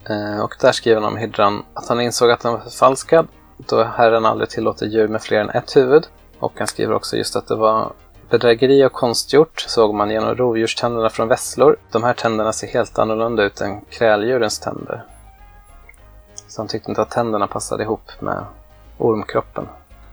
[0.08, 3.82] Eh, Och där skriver han om hydran att han insåg att den var förfalskad då
[3.84, 6.06] Herren aldrig tillåter djur med fler än ett huvud.
[6.38, 7.92] Och han skriver också just att det var
[8.30, 11.76] bedrägeri och konstgjort såg man genom rovdjurständerna från vesslor.
[11.92, 15.04] De här tänderna ser helt annorlunda ut än kräldjurens tänder.
[16.48, 18.44] Så han tyckte inte att tänderna passade ihop med
[18.98, 19.68] ormkroppen.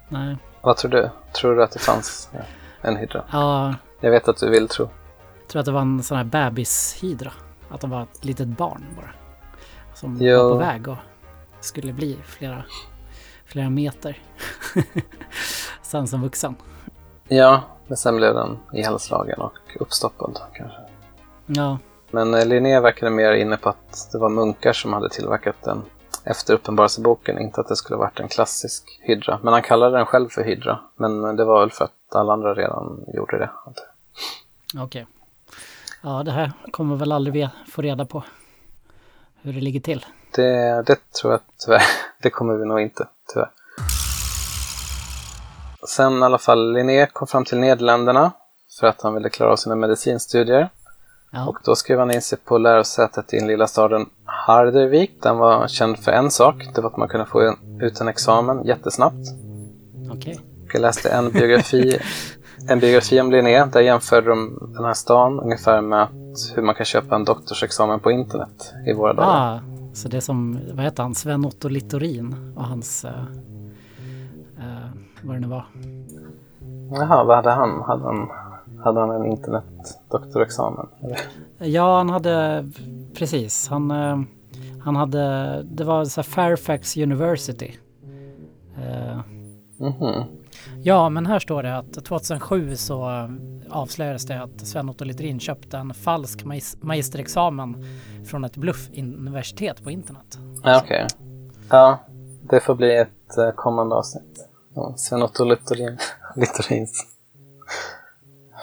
[0.09, 0.37] Nej.
[0.61, 1.09] Vad tror du?
[1.33, 2.29] Tror du att det fanns
[2.81, 3.23] en hydra?
[3.31, 4.89] Ja, Jag vet att du vill tro.
[5.47, 7.31] Jag tror att det var en sån här bebishydra.
[7.69, 9.09] Att de var ett litet barn bara.
[9.95, 10.37] Som Jo.
[10.43, 10.97] var på väg och
[11.59, 12.63] skulle bli flera,
[13.45, 14.21] flera meter.
[15.81, 16.55] Sen som vuxen.
[17.27, 20.77] Ja, men sen blev den ihjälslagen och uppstoppad kanske.
[21.45, 21.77] Ja,
[22.11, 25.81] Men eh, Linné verkade mer inne på att det var munkar som hade tillverkat den
[26.23, 29.39] efter Uppenbarelseboken, inte att det skulle varit en klassisk hydra.
[29.43, 30.79] Men han kallade den själv för hydra.
[30.95, 33.49] Men eh, det var väl för att alla andra redan gjorde det.
[33.65, 33.83] antar
[34.99, 35.07] jag.
[36.07, 38.23] Ja, det här kommer väl aldrig vi få reda på.
[39.41, 40.05] Hur det ligger till.
[40.35, 41.81] Det, det tror jag tyvärr.
[42.21, 43.49] Det kommer vi nog inte, tyvärr.
[45.87, 48.31] Sen i alla fall, Linné kom fram till Nederländerna
[48.79, 50.69] för att han ville klara av sina medicinstudier.
[51.31, 55.11] Ja, Och då skrev han in sig på lärosätet i den lilla staden Hardervik.
[55.21, 58.63] Den var känd för en sak, det var att man kunde få ut en examen
[58.65, 59.27] jättesnabbt.
[60.11, 60.39] okej.
[60.67, 61.99] Och Jag läste en biografi,
[62.67, 66.07] en biografi om Linné, där jämförde de den här stan ungefär med
[66.55, 69.27] hur man kan köpa en doktorsexamen på internet i våra dagar.
[69.29, 69.59] Ah,
[69.93, 73.11] så det är som, vad heter han, Sven-Otto Littorin och hans, eh,
[74.59, 74.89] eh,
[75.21, 75.65] vad det nu var.
[76.91, 77.81] Jaha, vad hade han?
[77.81, 78.29] Hade han,
[78.83, 80.87] hade han en internetdoktorexamen?
[81.57, 82.65] Ja, han hade,
[83.17, 84.19] precis, han, eh,
[84.83, 87.71] han hade, det var så här Fairfax University.
[88.77, 89.19] Eh,
[89.79, 90.23] Mhm.
[90.83, 93.27] Ja, men här står det att 2007 så eh,
[93.69, 97.85] avslöjades det att Sven-Otto Littorin köpte en falsk magis- magisterexamen
[98.25, 100.37] från ett bluffuniversitet på internet.
[100.63, 101.07] Ja, okej.
[101.69, 101.99] Ja,
[102.49, 104.49] det får bli ett eh, kommande avsnitt.
[104.75, 105.97] Ja, Sven-Otto Littorin,
[106.35, 107.05] Littorins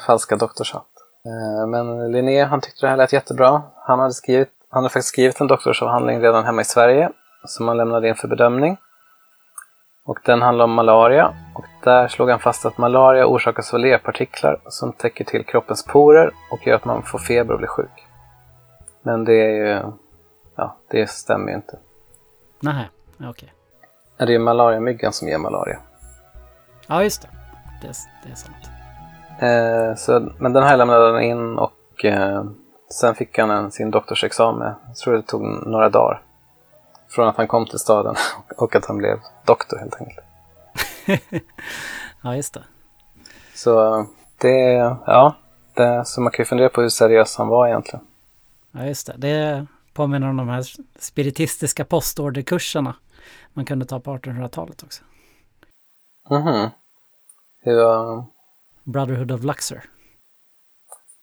[0.06, 0.86] falska doktorshatt.
[1.26, 3.62] Eh, men Linné, han tyckte det här lät jättebra.
[3.86, 7.10] Han hade, skrivit, han hade faktiskt skrivit en doktorsavhandling redan hemma i Sverige
[7.46, 8.76] som han lämnade in för bedömning.
[10.04, 11.34] Och den handlar om malaria.
[11.54, 16.30] Och där slog han fast att malaria orsakas av lerpartiklar som täcker till kroppens porer
[16.50, 18.06] och gör att man får feber och blir sjuk.
[19.02, 19.82] Men det är ju...
[20.56, 21.78] Ja, det stämmer ju inte.
[22.60, 22.90] Nej,
[23.30, 23.52] okej.
[24.16, 25.78] Ja, Det är malariamyggan som ger malaria.
[26.86, 27.28] Ja, just det.
[27.82, 27.92] Det,
[28.24, 28.70] det är sant.
[29.40, 32.44] Eh, så, men den här lämnade han in och eh,
[32.88, 34.74] sen fick han en, sin doktorsexamen.
[34.86, 36.22] Jag tror det tog några dagar.
[37.14, 38.14] Från att han kom till staden
[38.56, 40.26] och att han blev doktor helt enkelt.
[42.22, 42.64] Ja, just det.
[43.54, 44.06] Så
[44.38, 44.50] det,
[45.06, 45.36] ja,
[45.74, 48.04] det, så man kan ju fundera på hur seriös han var egentligen.
[48.72, 49.14] Ja, just det.
[49.16, 50.64] Det påminner om de här
[50.98, 52.96] spiritistiska postorderkurserna
[53.52, 55.02] man kunde ta på 1800-talet också.
[56.30, 56.70] Mhm.
[57.60, 58.24] Hur, eh,
[58.84, 59.80] Brotherhood of Luxor.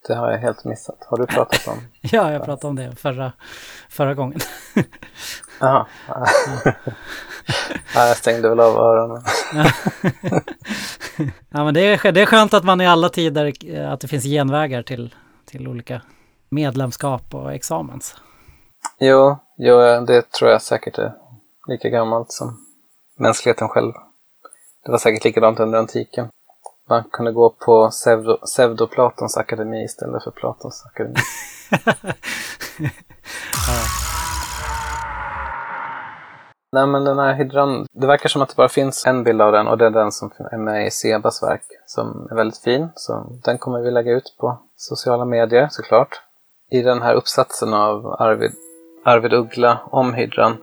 [0.08, 0.98] det har jag helt missat.
[1.10, 1.78] Har du pratat om?
[2.02, 3.34] Ja, jag pratade om det förra,
[3.90, 4.40] förra gången.
[5.62, 5.86] Jaha.
[7.96, 9.24] ja, jag stängde väl av öronen.
[11.50, 14.08] Ja, men det är, det är skönt att man i alla tider, eh, att det
[14.08, 16.02] finns genvägar till, till olika
[16.50, 18.16] medlemskap och examens.
[19.00, 21.14] Jo, jo, det tror jag säkert är
[21.68, 22.58] lika gammalt som
[23.18, 23.94] mänskligheten själv.
[24.86, 26.30] Det var säkert likadant under antiken.
[26.90, 31.20] Man kunde gå på pseudo, pseudoplatons akademi istället för Platons akademi.
[36.72, 39.52] Nej men den här hydran, det verkar som att det bara finns en bild av
[39.52, 42.90] den och det är den som är med i Sebas verk som är väldigt fin.
[42.96, 46.22] Så den kommer vi lägga ut på sociala medier såklart.
[46.72, 48.52] I den här uppsatsen av Arvid,
[49.06, 50.58] Arvid Uggla om hydran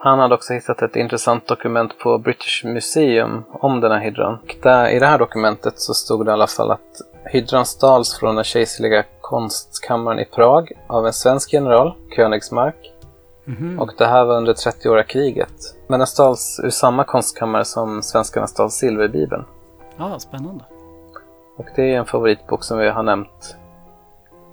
[0.00, 4.38] han hade också hittat ett intressant dokument på British Museum om den här hydran.
[4.42, 8.18] Och där, I det här dokumentet så stod det i alla fall att hydran stals
[8.18, 12.92] från den kejserliga konstkammaren i Prag av en svensk general, Königsmark.
[13.48, 13.80] Mhm.
[13.80, 15.76] Och det här var under 30-åriga kriget.
[15.86, 19.44] Men den stals ur samma konstkammare som svenskarna stal silverbibeln.
[19.96, 20.64] Ja, spännande.
[21.56, 23.56] Och det är en favoritbok som vi har nämnt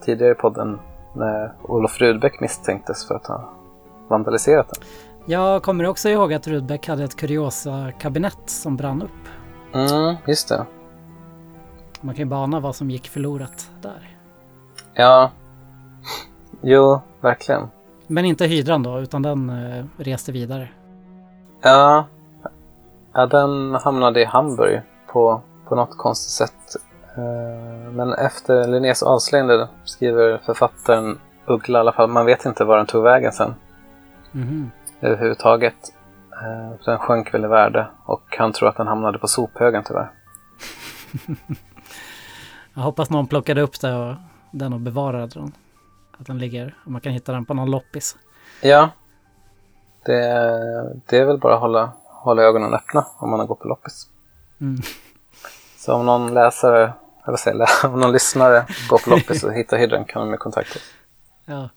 [0.06, 0.80] tidigare i podden
[1.14, 3.50] när Olof Rudbeck misstänktes för att ha
[4.08, 4.84] vandaliserat den.
[5.26, 9.12] Jag kommer också ihåg att Rudbeck hade ett kuriosa-kabinett som brann upp.
[9.74, 10.66] Mm, just det.
[12.02, 14.18] Man kan ju bana vad som gick förlorat där.
[14.94, 15.32] Ja.
[16.62, 17.68] Jo, verkligen.
[18.08, 20.70] Men inte hydran då, utan den eh, reste vidare.
[21.62, 22.06] Ja.
[23.14, 26.76] ja, den hamnade i Hamburg på, på något konstigt sätt.
[27.18, 32.78] Eh, Men efter Linnés avslöjande skriver författaren Uggla i alla fall, man vet inte var
[32.78, 33.54] den tog vägen sen
[34.32, 34.72] Mhm.
[35.02, 35.76] överhuvudtaget.
[36.32, 40.12] Eh, Den sjönk väl i värde och han tror att den hamnade på sophögen tyvärr.
[42.74, 44.16] Jag hoppas någon plockade upp det och
[44.52, 45.52] den och bevarade den.
[46.20, 48.18] Att den ligger, man kan hitta den på någon loppis.
[48.62, 48.90] Ja.
[50.06, 50.22] Det,
[51.06, 54.10] det är väl bara att hålla, hålla ögonen öppna om man har gått på loppis.
[54.62, 54.82] Mm.
[55.78, 56.94] Så om någon läsare,
[57.28, 60.80] eller säga, om någon lyssnare går på loppis och hittar hydden kan de med kontakta.
[61.46, 61.70] Ja.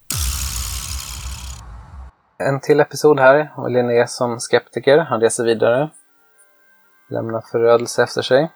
[2.38, 4.98] En till episod här och Linné som skeptiker.
[4.98, 5.90] Han reser vidare.
[7.10, 8.50] Lämnar förödelse efter sig.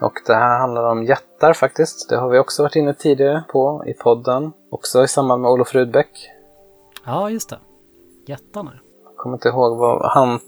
[0.00, 2.08] Och det här handlar om jättar faktiskt.
[2.08, 4.52] Det har vi också varit inne tidigare på i podden.
[4.70, 6.28] Också i samband med Olof Rudbeck.
[7.04, 7.58] ja, just det.
[8.26, 8.72] Jättarna.
[9.04, 10.38] Jag kommer inte ihåg vad han...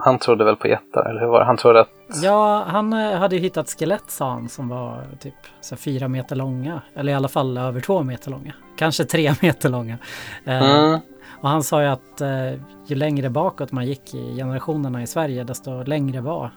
[0.00, 1.44] Han trodde väl på jättar, eller hur var det?
[1.46, 1.88] Han trodde att...
[2.22, 6.36] Ja, han eh, hade ju hittat skelett sa han som var typ så fyra meter
[6.36, 6.82] långa.
[6.94, 8.52] Eller i alla fall över två meter långa.
[8.76, 9.98] Kanske tre meter långa.
[10.44, 11.00] Eh, Mm,
[11.40, 12.50] Och han sa ju att eh,
[12.86, 16.50] ju längre bakåt man gick i generationerna i Sverige desto längre var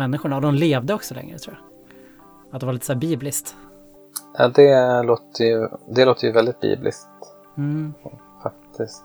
[0.00, 0.36] människorna.
[0.36, 2.54] Och de levde också längre tror jag.
[2.54, 3.54] Att det var lite så här bibliskt.
[4.38, 7.06] ja, det, låter ju, det låter ju väldigt bibliskt
[7.56, 7.94] Mm,
[8.42, 9.02] faktiskt.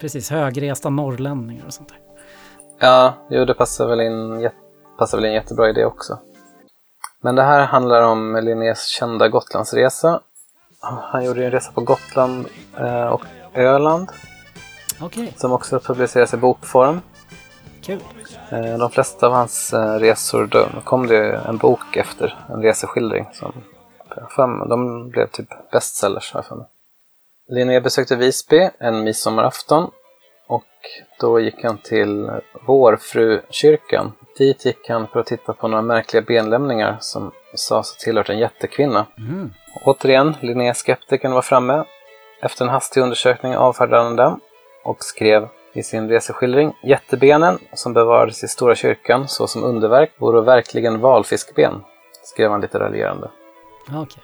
[0.00, 1.98] precis, högresta norrlänningar och sånt där.
[2.78, 4.50] Ja, jo, det passar väl in,
[4.98, 6.18] passar väl in jättebra i det också.
[7.20, 10.20] Men det här handlar om Linnés kända Gotlandsresa.
[10.80, 12.46] Han gjorde en resa på Gotland
[12.78, 13.24] eh, och
[13.54, 14.08] Öland
[15.00, 17.00] Okej, som också publiceras i bokform.
[17.86, 18.00] Kul.
[18.50, 23.26] Eh, de flesta av hans eh, resor, då kom det en bok efter, en reseskildring.
[23.32, 23.52] Som,
[24.36, 26.66] fem, de blev typ bestsellers har jag för mig.
[27.48, 29.90] Linné besökte Visby en midsommarafton
[30.46, 30.64] och
[31.20, 32.30] då gick han till
[32.66, 34.12] Vårfrukyrkan.
[34.38, 38.38] Dit gick han för att titta på några märkliga benlämningar som sades ha tillhört en
[38.38, 39.06] jättekvinna.
[39.18, 39.52] Mm.
[39.84, 41.84] Återigen, Linné skeptikern var framme.
[42.42, 44.40] Efter en hastig undersökning avfärdade han dem
[44.84, 51.00] och skrev i sin reseskildring Jättebenen som bevarades i Stora kyrkan såsom underverk vore verkligen
[51.00, 51.84] valfiskben,
[52.24, 53.30] skrev han lite raljerande.
[53.88, 54.22] Ja, Okej.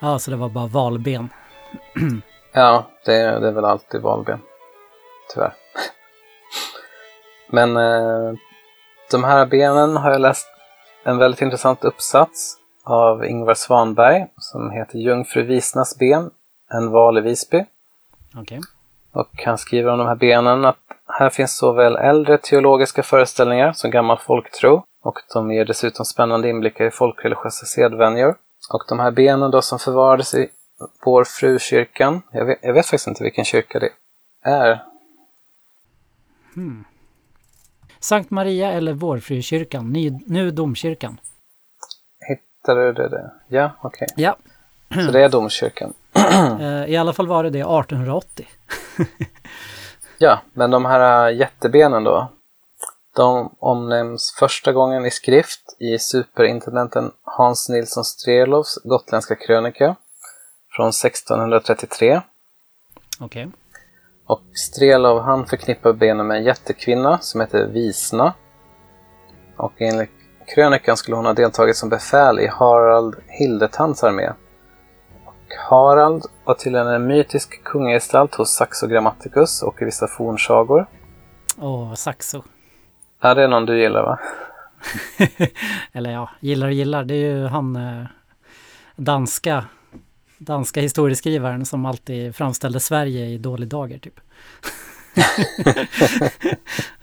[0.00, 1.28] Ja, så det var bara valben.
[2.52, 4.40] Ja, det, det är väl alltid valben.
[5.34, 5.54] Tyvärr.
[7.50, 8.32] Men eh,
[9.10, 10.48] de här benen har jag läst
[11.04, 16.30] en väldigt intressant uppsats av Ingvar Svanberg som heter Jungfru Visnas ben,
[16.70, 17.64] en val i Visby.
[18.36, 18.60] Okej.
[19.12, 23.90] Och han skriver om de här benen att här finns såväl äldre teologiska föreställningar som
[23.90, 28.36] gammal folktro och de ger dessutom spännande inblickar i folkreligiösa sedvänjor.
[28.72, 30.48] Och de här benen då som förvarades i
[31.04, 33.90] Vår Frukyrkan, jag vet, jag vet faktiskt inte vilken kyrka det
[34.42, 34.82] är.
[38.00, 39.92] Sankt Maria eller Vårfrukyrkan,
[40.26, 41.20] nu domkyrkan.
[42.28, 43.08] Hittar du det?
[43.08, 43.30] där?
[43.48, 44.08] Ja, okej.
[44.16, 44.36] Ja,
[44.94, 45.94] Så det är domkyrkan.
[46.60, 48.46] eh, i alla fall var det det 1880.
[50.20, 52.28] Ja, men de här äh, jättebenen då.
[53.16, 59.96] De omnämns första gången i skrift i superintendenten Hans Nilsson Strelows gotländska krönika
[60.76, 62.20] från 1633.
[63.20, 63.48] Okej.
[64.26, 68.34] Och Strelov han förknippar benen med en jättekvinna som heter Visna.
[69.56, 70.10] Och enligt
[70.54, 74.32] krönikan skulle hon ha deltagit som befäl i Harald Hildetands armé.
[75.48, 80.86] Och Harald var tydligen en mytisk kungagestalt hos Saxo Grammaticus och i vissa fornsagor.
[81.58, 82.42] Åh, Saxo.
[83.20, 84.18] Ja, det är någon du gillar va?
[85.92, 87.04] Eller ja, gillar och gillar.
[87.04, 88.04] Det är ju han eh,
[88.96, 89.64] danska,
[90.38, 94.20] danska historieskrivaren som alltid framställde Sverige i dålig dager typ.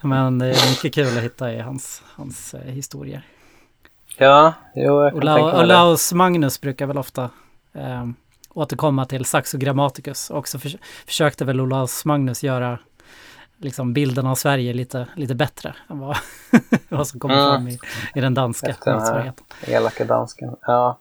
[0.00, 3.22] Men det är mycket kul att hitta i hans, hans eh, historier.
[4.18, 5.64] Ja, jo, jag kan Ola, tänka mig det.
[5.64, 7.30] Olaus Magnus brukar väl ofta
[7.72, 8.06] eh,
[8.56, 10.30] återkomma till Saxo Grammaticus.
[10.30, 12.78] Och så förs- försökte väl Olaus Magnus göra
[13.58, 16.16] liksom bilden av Sverige lite, lite bättre än vad,
[16.88, 17.46] vad som kommer Mm.
[17.46, 17.78] fram i,
[18.14, 19.44] i den danska Efter motsvarigheten.
[19.66, 20.56] elaka dansken.
[20.66, 21.00] Ja.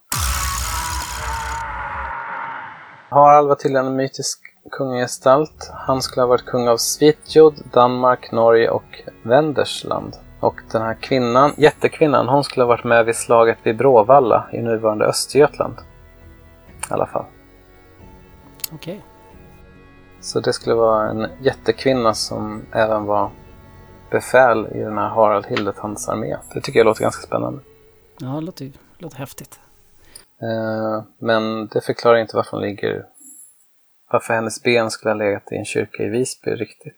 [3.10, 4.40] Harald var tydligen en mytisk
[4.72, 5.72] kungagestalt.
[5.88, 10.16] Han skulle ha varit kung av Svitjod, Danmark, Norge och Wendersland.
[10.40, 14.58] Och den här kvinnan, jättekvinnan, hon skulle ha varit med vid slaget vid Bråvalla i
[14.62, 15.76] nuvarande Östergötland.
[16.90, 17.26] I alla fall.
[18.74, 19.02] Okej.
[20.22, 23.30] Så det skulle vara en jättekvinna som även var
[24.12, 26.38] befäl i den här Harald Hildetands armé.
[26.54, 27.60] Det tycker jag låter ganska spännande.
[28.20, 29.60] Ja, det låter, låter häftigt.
[30.42, 33.06] Eh, Men det förklarar inte varför hon ligger...
[34.12, 36.94] Varför hennes ben skulle ha legat i en kyrka i Visby riktigt.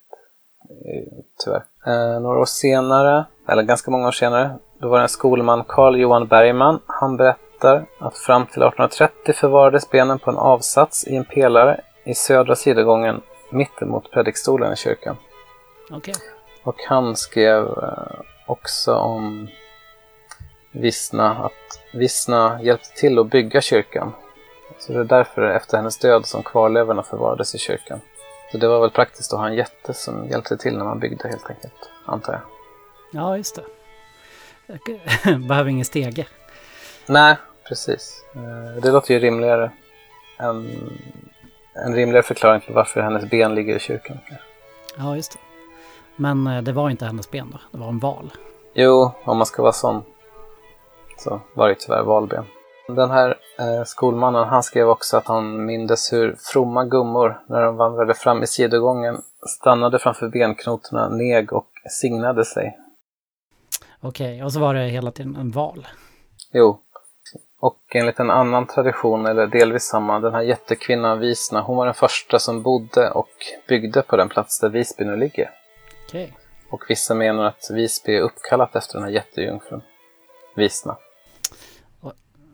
[0.70, 1.14] Eh,
[1.46, 1.64] Tyvärr.
[1.88, 5.96] Eh, Några år senare, eller ganska många år senare, då var det en skolman, Carl
[6.00, 6.80] Johan Bergman.
[6.88, 7.18] Han
[7.62, 12.56] berättar att fram till 1830 förvarades benen på en avsats i en pelare i södra
[12.56, 15.18] sidogången mittemot predikstolen i kyrkan.
[15.92, 16.14] Okej.
[16.64, 19.48] Och han skrev eh, också om
[20.72, 24.14] Vissna att Vissna hjälpte till att bygga kyrkan.
[24.80, 28.00] Så det är därför efter hennes död som kvarlevorna förvarades i kyrkan.
[28.52, 31.28] Så det var väl praktiskt att ha en jätte som hjälpte till när man byggde
[31.28, 32.42] helt enkelt, antar jag.
[33.12, 33.64] Ja, just det.
[35.48, 36.26] Behöver ingen stege.
[37.06, 37.36] Nej,
[37.68, 38.26] precis.
[38.36, 39.72] Eh, Det låter ju rimligare.
[40.40, 40.90] En,
[41.74, 44.18] en rimligare förklaring till varför hennes ben ligger i kyrkan.
[44.98, 45.40] Ja, just det.
[46.16, 48.32] Men eh, det var inte hennes ben då, det var en val.
[48.74, 50.04] Jo, om man ska vara sån
[51.18, 52.46] så var det tyvärr valben.
[52.88, 57.76] Den här eh, skolmannen han skrev också att han mindes hur fromma gummor när de
[57.78, 59.22] vandrade fram i sidogången
[59.60, 62.78] stannade framför benknotorna, neg och signade sig.
[64.02, 65.88] Okej, och så var det hela tiden en val.
[66.54, 66.80] Jo.
[67.60, 71.94] Och enligt en annan tradition, eller delvis samma, den här jättekvinnan Visna, hon var den
[71.94, 73.30] första som bodde och
[73.68, 75.52] byggde på den plats där Visby nu ligger.
[76.08, 76.34] Okej.
[76.70, 79.82] Och vissa menar att Visby är uppkallat efter den här jättejungfrun,
[80.56, 80.98] Visna.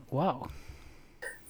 [0.09, 0.47] Wow.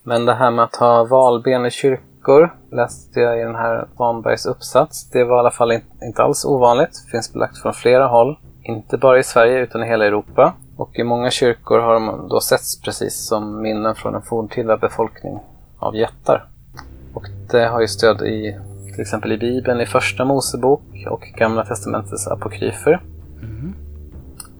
[0.03, 4.45] Men det här med att ha valben i kyrkor läste jag i den här Svanbergs
[4.45, 5.09] uppsats.
[5.09, 7.03] Det var i alla fall in, inte alls ovanligt.
[7.05, 8.39] Det finns belagt från flera håll.
[8.63, 10.53] Inte bara i Sverige utan i hela Europa.
[10.77, 15.39] Och i många kyrkor har de då setts precis som minnen från en forntida befolkning
[15.79, 16.45] av jättar.
[17.13, 18.59] Och det har ju stöd i
[18.93, 23.01] till exempel i Bibeln, i Första Mosebok och Gamla Testamentets apokryfer.
[23.41, 23.75] Mhm.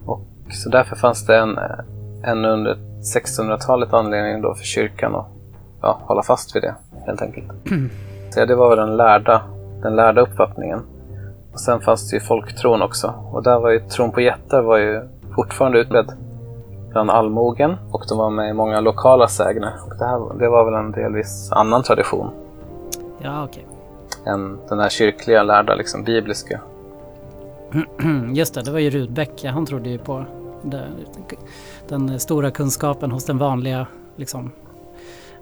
[0.04, 1.58] Och så därför fanns det en,
[2.24, 2.74] en under
[3.16, 5.26] 1600-talet anledning då för kyrkan att
[5.82, 6.74] ja, hålla fast vid det,
[7.06, 7.52] helt enkelt.
[8.30, 9.42] Så det var väl den lärda,
[9.82, 10.80] den lärda uppfattningen.
[11.52, 13.14] Och sen fanns det ju folktron också.
[13.32, 16.12] Och där var ju tron på jättar var ju fortfarande utbredd
[16.90, 19.72] bland allmogen och de var med i många lokala sägner.
[19.86, 22.30] Och det, här, det var väl en delvis annan tradition
[23.22, 23.66] Ja, okej.
[24.26, 26.60] än den här kyrkliga lärda, liksom bibliska.
[28.34, 29.44] Just det, det var ju Rudbeck.
[29.44, 30.24] Han trodde ju på
[30.62, 30.82] det,
[31.88, 34.50] den stora kunskapen hos den vanliga, liksom,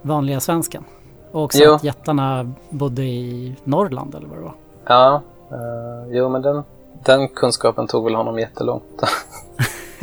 [0.01, 0.83] vanliga svensken.
[1.31, 1.73] Och också Jo.
[1.73, 4.53] att jättarna bodde i Norrland eller vad det var.
[4.85, 5.21] Ja,
[5.51, 6.63] eh, jo men den,
[7.05, 8.83] den kunskapen tog väl honom jättelångt.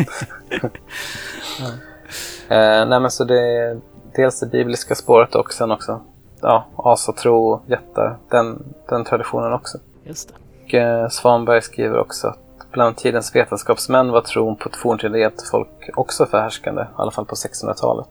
[2.49, 3.81] Eh, nej men så det är
[4.17, 6.01] dels det bibliska spåret och sen också
[6.41, 9.79] ja, asatro, jättar, den, den traditionen också.
[10.05, 10.35] Just.
[10.65, 15.91] Och, eh, Svanberg skriver också att bland tidens vetenskapsmän var tron på ett forntida jättefolk
[15.95, 18.09] också förhärskande, i alla fall på 1600-talet.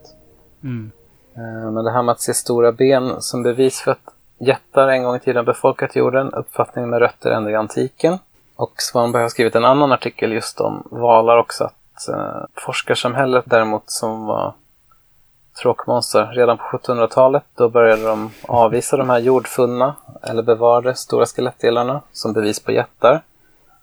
[0.62, 0.90] Mm.
[1.34, 5.02] Eh, Men det här med att se stora ben som bevis för att jättar en
[5.02, 8.18] gång i tiden befolkat jorden, uppfattningen med rötter ända i antiken.
[8.56, 11.74] Och Svanberg har skrivit en annan artikel just om valar också, att
[12.08, 14.54] eh, forskarsamhället däremot som var
[15.62, 22.00] tråkmonster redan på 1700-talet, då började de avvisa de här jordfunna eller bevarade stora skelettdelarna
[22.12, 23.22] som bevis på jättar.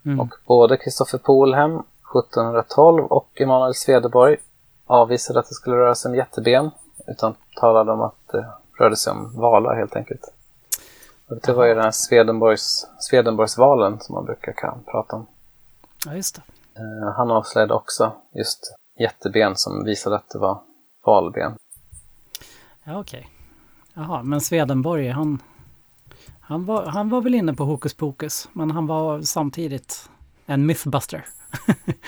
[0.05, 0.20] Mm.
[0.20, 4.38] Och både Kristoffer Polhem 1712 och Emanuel Swedenborg
[4.86, 6.72] avvisade att det skulle röra sig om jätteben
[7.07, 8.45] utan talade om att det
[8.80, 10.34] rörde sig om valar helt enkelt.
[11.28, 15.28] Och det var ju den här Swedenborgs, Swedenborgsvalen som man brukar kan prata om.
[16.05, 16.41] Ja, just det.
[16.78, 20.61] Eh, han avslöjade också just jätteben som visade att det var
[21.05, 21.57] valben.
[22.84, 23.28] Ja, okej.
[23.93, 25.41] Jaha, men Swedenborg, han,
[26.41, 30.09] han, var, han var väl inne på hokus pokus, men han var samtidigt
[30.45, 31.25] en mythbuster.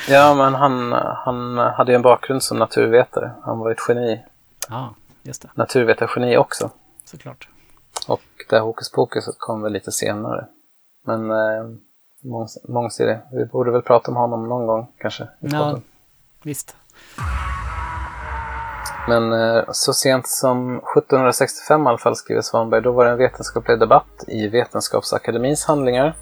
[0.10, 0.92] Ja, men han,
[1.26, 3.32] han hade ju en bakgrund som naturvetare.
[3.44, 4.24] Han var ett geni,
[4.70, 5.50] Ja, just det.
[5.56, 6.70] naturvetargeni också.
[7.06, 7.50] Såklart.
[8.08, 10.48] Och det här hokus pokuset kom väl lite senare.
[11.06, 11.64] Men eh,
[12.24, 13.18] mångs- mångsidig.
[13.32, 15.28] Vi borde väl prata om honom någon gång kanske.
[15.40, 15.80] Ja,
[16.44, 16.76] visst.
[19.08, 23.18] Men eh, så sent som 1765 i alla fall, skriver Svanberg, då var det en
[23.18, 26.16] vetenskaplig debatt i Vetenskapsakademins handlingar.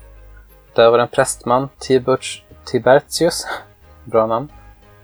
[0.76, 3.48] Där var det en prästman, Tiburts Tibertius,
[4.04, 4.52] bra namn.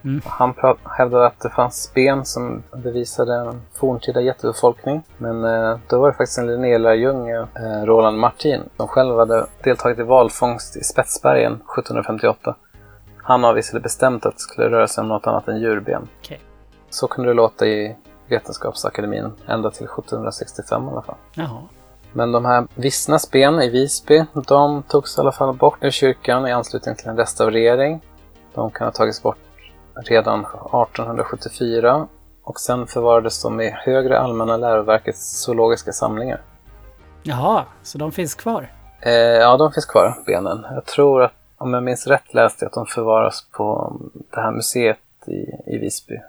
[0.04, 0.22] Mm.
[0.26, 0.54] Han
[0.97, 5.04] hävdade att det fanns ben som bevisade en forntida jättebefolkning.
[5.18, 9.99] Men eh, då var det faktiskt en Linnélärjunge, eh, Roland Martin, som själv hade deltagit
[9.99, 12.56] i valfångst i Spetsbergen 1758.
[13.18, 16.08] Han avvisade bestämt att det skulle röra sig om något annat än djurben.
[16.22, 16.39] Okej.
[16.89, 17.95] Så kunde det låta i
[18.28, 21.16] Vetenskapsakademin ända till 1765 i alla fall.
[21.36, 21.62] Jaha.
[22.14, 26.47] Men de här Vissnas ben i Visby, de togs i alla fall bort ur kyrkan
[26.47, 28.01] i anslutning till en restaurering.
[28.54, 29.38] De kan ha tagits bort
[29.96, 32.08] redan 1874
[32.44, 36.41] och sen förvarades de i Högre Allmänna Läroverkets zoologiska samlingar.
[37.24, 38.72] Jaha, så de finns kvar?
[39.02, 40.66] Eh, ja, de finns kvar, benen.
[40.72, 44.52] Jag tror att, om jag minns rätt läste jag att de förvaras på det här
[44.52, 46.14] museet i, i Visby.
[46.14, 46.24] Jag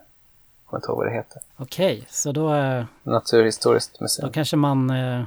[0.66, 1.42] kommer inte ihåg vad det heter.
[1.56, 4.32] Okej, så då, eh, Naturhistoriskt då museum.
[4.32, 5.22] kanske man eh,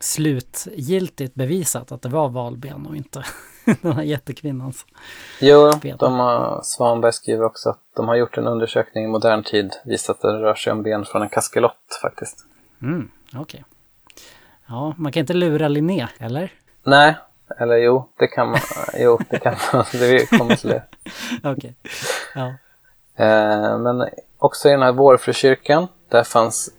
[0.00, 3.24] slutgiltigt bevisat att det var valben och inte
[3.82, 4.86] Den här jättekvinnans.
[5.40, 5.96] Jo, Ben.
[5.96, 10.16] de har, Svanberg skriver också att de har gjort en undersökning i modern tid, visat
[10.16, 12.38] att det rör sig om ben från en kaskelott faktiskt.
[12.82, 13.64] Mm, okej.
[14.68, 16.52] Ja, man kan inte lura Linné, eller?
[16.84, 17.16] Nej,
[17.58, 18.60] eller jo, det kan man.
[18.98, 19.84] Jo, det kan man.
[19.92, 20.82] Det kommer till det.
[21.44, 21.74] Okej.
[22.34, 22.46] Ja.
[23.24, 24.08] Eh, men
[24.38, 26.70] också i den här vårfrukyrkan, där fanns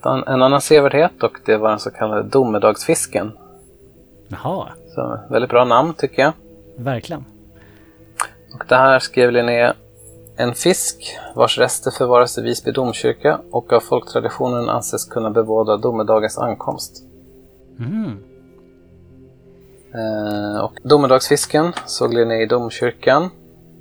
[0.00, 3.32] an- en annan sevärdhet och det var den så kallade domedagsfisken.
[4.28, 6.32] Jaha, Så väldigt bra namn tycker jag.
[6.76, 7.24] verkligen.
[8.54, 9.72] Och det här skrev Linné
[10.36, 16.38] en fisk vars rester förvaras i Visby domkyrka och av folktraditionen anses kunna bevåda domedagens
[16.38, 17.04] ankomst.
[17.78, 18.18] Mm.
[19.94, 23.30] Eh, och domedagsfisken såg Linné i domkyrkan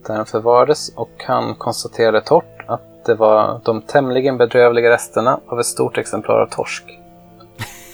[0.08, 5.60] där den förvarades och han konstaterade torrt att det var de tämligen bedrövliga resterna av
[5.60, 7.00] ett stort exemplar av torsk.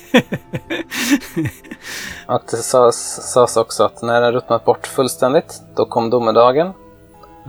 [2.25, 6.73] Att det sades, sades också att när den ruttnat bort fullständigt, då kom domedagen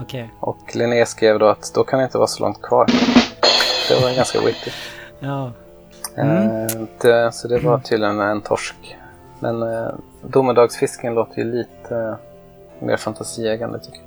[0.01, 0.33] Okej.
[0.39, 2.85] och Linné skrev då att då kan det inte vara så långt kvar.
[3.89, 4.71] Det var ganska witty.
[5.23, 5.51] Ja.
[6.17, 8.97] Eh, det, så det var tydligen en torsk.
[9.39, 9.87] Men eh,
[10.21, 12.15] domedagsfisken låter ju lite eh,
[12.85, 14.05] mer fantasieggande tycker jag.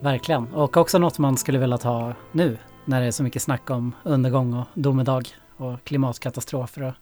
[0.00, 0.54] Verkligen.
[0.54, 3.92] Och också något man skulle vilja ta nu när det är så mycket snack om
[4.02, 5.22] undergång och domedag
[5.56, 6.92] och klimatkatastrofer och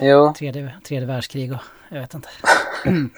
[0.00, 2.28] Jo, tredje, tredje världskrig och jag vet inte.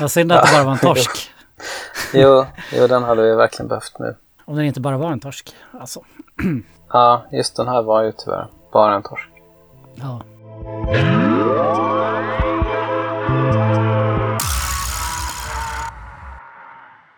[0.00, 1.30] Vad synd att det bara var en torsk.
[2.14, 4.16] jo, jo, den hade vi verkligen behövt nu.
[4.44, 5.54] Om den inte bara var en torsk.
[5.80, 6.04] Alltså,
[6.92, 9.30] Ja, just den här var ju tyvärr bara en torsk.
[9.94, 10.22] ja.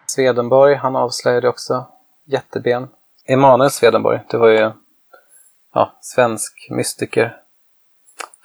[0.07, 1.87] Swedenborg, han avslöjade också
[2.27, 2.89] jätteben.
[3.27, 4.71] Emanuel Swedenborg, det var ju
[5.75, 7.37] ja, svensk mystiker.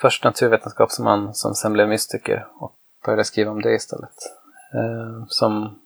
[0.01, 2.73] Först naturvetenskapsman som sen blev mystiker och
[3.05, 4.09] började skriva om det istället.
[4.73, 5.79] Eh, som,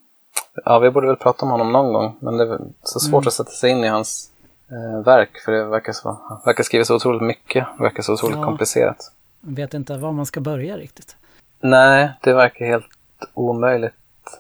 [0.66, 3.34] ja, vi borde väl prata om honom någon gång, men det är så svårt att
[3.34, 4.32] sätta sig in i hans
[4.72, 8.46] eh, verk, för det verkar, så, verkar skriva så otroligt mycket, verkar så otroligt Ja.
[8.46, 9.12] komplicerat.
[9.42, 11.16] Jag vet inte var man ska börja riktigt.
[11.60, 12.86] Nej, det verkar helt
[13.34, 13.94] omöjligt.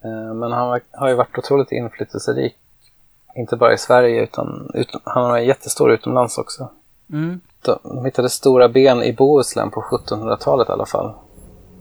[0.03, 2.55] Eh, Men han har ju varit otroligt inflytelserik.
[3.35, 6.69] Inte bara i Sverige, utan ut, han var jättestor utomlands också.
[7.11, 7.41] Mm.
[7.65, 11.13] De, de hittade stora ben i Bohuslän på 1700-talet i alla fall.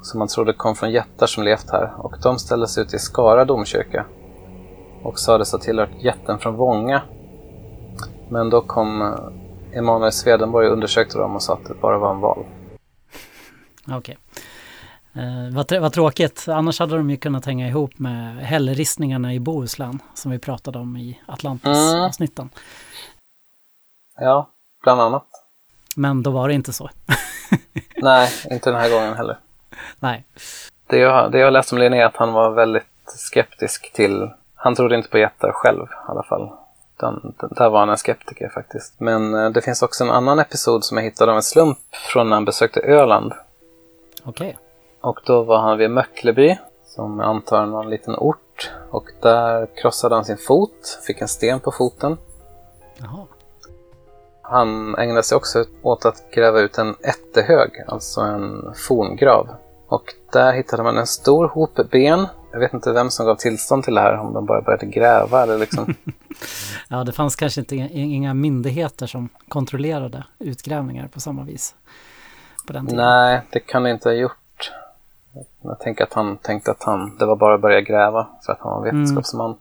[0.03, 1.93] Som man trodde kom från jättar som levt här.
[1.99, 4.07] Och de ställdes ut i Skara domkyrka.
[5.03, 7.03] Och sades ha tillhört jätten från Vånga.
[8.29, 12.15] Men då kom eh, Emanuel Swedenborg och undersökte dem och sa att det bara var
[12.15, 12.45] en val.
[13.91, 14.19] Okej.
[15.13, 19.99] Eh, vad, vad tråkigt, annars hade de ju kunnat hänga ihop med hällristningarna i Bohuslän
[20.15, 22.51] som vi pratade om i Atlantis-avsnitten.
[24.21, 24.51] Ja,
[24.83, 25.27] bland annat.
[25.97, 26.91] Men då var det inte så.
[27.97, 29.39] Nej, inte den här gången heller.
[29.99, 30.25] Nej.
[30.87, 34.31] Det jag, det jag läst om Linné är att han var väldigt skeptisk till...
[34.55, 36.51] Han trodde inte på jättar själv i alla fall.
[36.97, 39.01] Den, den, där var han en skeptiker faktiskt.
[39.01, 41.79] Men eh, det finns också en annan episod som jag hittade av en slump
[42.13, 43.33] från när han besökte Öland.
[44.25, 44.59] Okej.
[45.01, 48.71] Och då var han vid Möckleby, som jag antar är någon liten ort.
[48.91, 52.17] Och där krossade han sin fot, fick en sten på foten.
[52.97, 53.27] Jaha.
[54.51, 59.49] Han ägnade sig också åt att gräva ut en ättehög, alltså en forngrav.
[59.89, 62.27] Och där hittade man en stor hop ben.
[62.53, 65.43] Jag vet inte vem som gav tillstånd till det här, om de bara började gräva
[65.43, 65.95] eller liksom.
[66.89, 71.75] Ja, det fanns kanske inte inga myndigheter som kontrollerade utgrävningar på samma vis.
[72.67, 73.05] På den tiden.
[73.05, 74.73] Nej, det kan det inte ha gjort.
[75.63, 78.61] Jag tänker att han tänkte att han, det var bara att börja gräva för att
[78.61, 79.51] han var vetenskapsman.
[79.51, 79.57] Eh,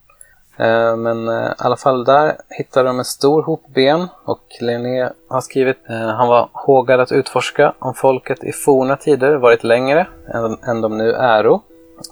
[0.97, 5.41] Men eh, i alla fall där hittade de en stor hop ben och Linné har
[5.41, 10.57] skrivit eh, han var hågad att utforska om folket i forna tider varit längre än,
[10.64, 11.62] än de nu äro.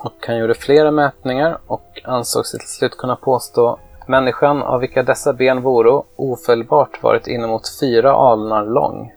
[0.04, 5.04] Och han gjorde flera mätningar och ansåg sig till slut kunna påstå människan av vilka
[5.04, 9.14] dessa ben voro oföljbart varit inemot fyra alnar lång.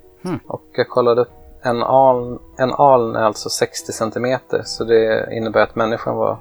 [0.46, 1.30] Och jag kollade upp
[1.62, 6.38] en aln, en aln är alltså 60 centimeter så det innebär att människan var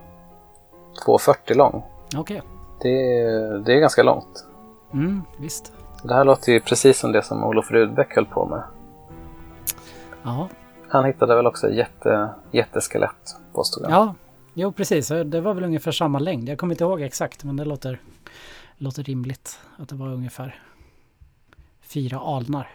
[1.05, 1.83] 2,40 lång.
[2.17, 2.41] Okej.
[2.81, 2.89] Det,
[3.21, 4.45] är- det är ganska långt.
[4.93, 5.73] Mm, visst.
[6.03, 8.63] Det här låter ju precis som det som Olof Rudbeck höll på med.
[10.23, 10.49] Ja.
[10.89, 13.91] Han hittade väl också jätte, jätteskelett, påstod han.
[13.93, 14.15] ja,
[14.53, 15.07] jo precis.
[15.25, 16.49] Det var väl ungefär samma längd.
[16.49, 18.01] Jag kommer inte ihåg exakt, men det låter,
[18.77, 20.61] låter rimligt att det var ungefär
[21.81, 22.69] fyra alnar.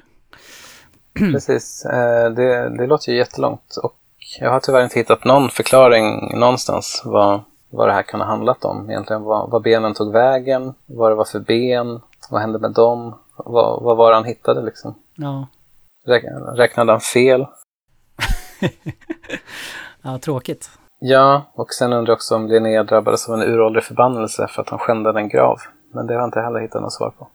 [1.18, 3.76] Precis, eh, det, det låter ju jättelångt.
[3.82, 3.96] Och
[4.40, 7.40] jag har tyvärr inte hittat någon förklaring någonstans vad,
[7.76, 8.90] vad det här kan ha handlat om.
[8.90, 12.00] Egentligen vad, vad benen tog vägen, vad det var för ben,
[12.30, 14.94] vad hände med dem, vad, vad var det han hittade liksom.
[15.14, 15.46] Ja,
[16.06, 17.46] Räk- Räknade han fel?
[20.02, 20.70] ja tråkigt.
[20.98, 24.68] Ja, och sen undrar jag också om Linnea drabbades av en uråldrig förbannelse för att
[24.68, 25.58] han skändade en grav.
[25.94, 27.28] Men det har jag inte heller hittat något svar på.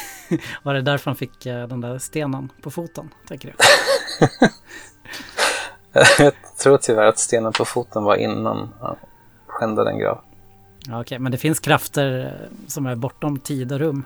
[0.62, 3.54] Var det därför han fick eh, den där stenen på foten, tänker du?
[6.24, 8.68] jag tror tyvärr att stenen på foten var innan
[9.60, 10.20] han skändade en grav.
[10.92, 14.04] Okej, men det finns krafter eh, som är bortom tid och rum,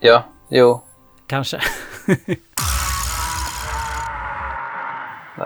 [0.00, 0.80] Ja, jo.
[1.26, 1.60] kanske.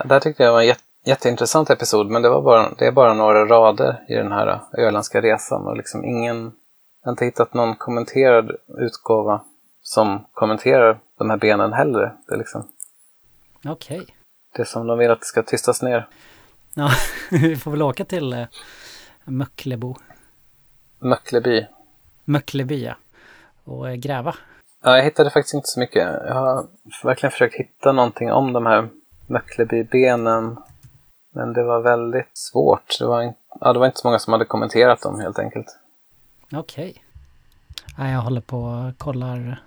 [0.05, 3.15] Där tyckte jag var en jät- jätteintressant episod, men det, var bara, det är bara
[3.15, 6.53] några rader i den här öländska resan och liksom ingen...
[7.03, 9.41] Jag har inte hittat någon kommenterad utgåva
[9.83, 12.15] som kommenterar de här benen heller.
[12.29, 12.69] Det är liksom
[13.65, 14.07] Okej.
[14.57, 16.09] det som de vill att det ska tystas ner.
[16.75, 16.91] Ja,
[17.31, 18.45] vi får väl åka till eh,
[19.25, 19.97] Möcklebo.
[20.99, 21.67] Möckleby.
[22.25, 22.95] Möckleby, ja.
[23.65, 24.35] Och eh, gräva.
[24.83, 26.03] Ja, jag hittade faktiskt inte så mycket.
[26.03, 26.67] Jag har
[27.05, 28.89] verkligen försökt hitta någonting om de här
[29.27, 30.57] Möcklebybenen.
[31.35, 32.99] Men det var väldigt svårt.
[32.99, 35.67] Det var, in, ja, det var inte så många som hade kommenterat dem helt enkelt.
[36.53, 37.05] Okej.
[37.99, 39.63] Ja, jag håller på och kollar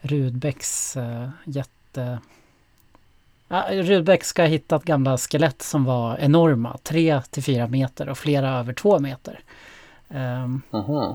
[0.00, 2.18] Rudbecks uh, jätte...
[3.48, 8.18] Ja, Rudbeck ska ha hittat gamla skelett som var enorma, 3 till 4 meter och
[8.18, 9.40] flera över 2 meter.
[10.08, 11.14] Ehm, Mhm.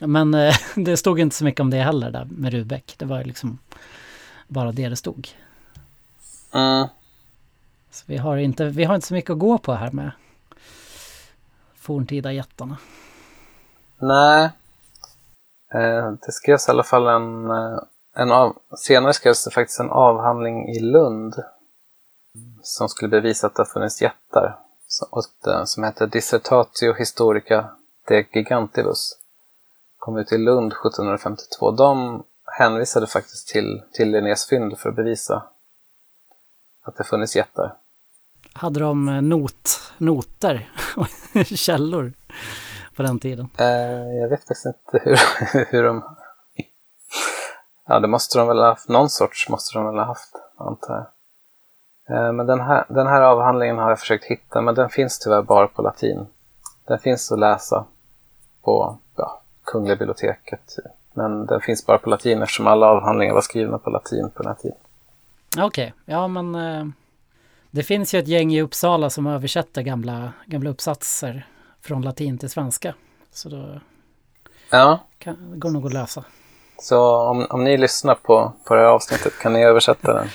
[0.00, 2.94] men eh, det stod inte så mycket om det heller där med Rudbeck.
[2.98, 3.58] Det var liksom
[4.48, 5.28] bara det det stod.
[6.52, 6.88] Mm.
[7.90, 10.10] Så vi har inte, vi har inte så mycket att gå på här med
[11.76, 12.76] forntida jättarna.
[13.98, 14.50] Nej.
[15.74, 17.78] Eh, det skrevs i alla fall en, eh,
[18.16, 21.34] en av, senare skrevs det faktiskt en avhandling i Lund
[22.62, 24.58] som skulle bevisa att det har funnits jättar.
[25.64, 27.70] Som, heter Dissertatio Historica
[28.08, 29.18] de Gigantibus.
[29.98, 31.70] Kom ut i Lund 1752.
[31.70, 32.22] De
[32.58, 35.44] hänvisade faktiskt till, till Linnés fynd för att bevisa
[36.84, 37.74] att det funnits jättar.
[38.52, 41.06] Hade de eh, not, noter och
[41.46, 42.12] källor
[42.96, 43.48] på den tiden?
[43.58, 43.66] Eh,
[44.20, 45.18] jag vet faktiskt inte hur,
[45.70, 46.16] hur de...
[47.88, 48.88] Ja, det måste de väl ha haft.
[48.88, 51.06] Någon sorts måste de väl ha haft, antar jag.
[52.16, 55.42] Eh, men den här, den här avhandlingen har jag försökt hitta, men den finns tyvärr
[55.42, 56.26] bara på latin.
[56.84, 57.84] Den finns att läsa
[58.62, 60.76] på ja, Kungliga biblioteket.
[61.14, 64.52] Men den finns bara på latin eftersom alla avhandlingar var skrivna på latin på den
[64.52, 64.78] här tiden.
[65.58, 66.86] Okej, ja men eh,
[67.70, 71.46] det finns ju ett gäng i Uppsala som översätter gamla, gamla uppsatser
[71.80, 72.94] från latin till svenska.
[73.32, 73.80] Så då
[74.70, 76.24] Ja, kan, går nog att lösa.
[76.78, 80.28] Så om, om ni lyssnar på, på det här avsnittet kan ni översätta den.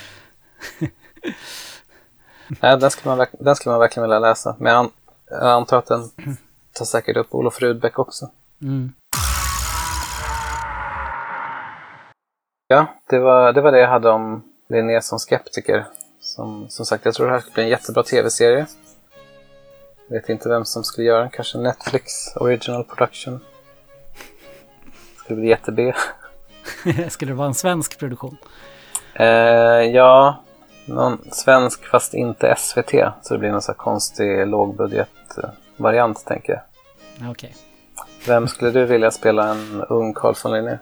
[2.62, 4.56] Nej, den, skulle man, den skulle man verkligen vilja läsa.
[4.60, 4.90] Men jag,
[5.30, 6.10] jag antar att den
[6.74, 8.30] tar säkert upp Olof Rudbeck också.
[8.62, 8.94] Mm.
[12.68, 15.86] Ja, det var, det var det jag hade om Linné som skeptiker.
[16.20, 18.66] Som, som sagt, jag tror det här ska bli en jättebra tv-serie.
[20.08, 21.30] Vet inte vem som skulle göra den.
[21.30, 23.40] Kanske Netflix Original Production.
[25.18, 25.94] Skulle bli jätte-B.
[27.10, 28.38] Skulle det vara en svensk produktion?
[29.14, 29.26] Eh,
[29.94, 30.44] ja,
[30.86, 32.92] någon svensk fast inte SVT.
[33.22, 36.62] Så det blir någon sån här konstig lågbudget-variant, tänker jag.
[37.26, 37.56] Ja, Okej.
[38.28, 40.78] Vem skulle du vilja spela en ung Carl von Linné?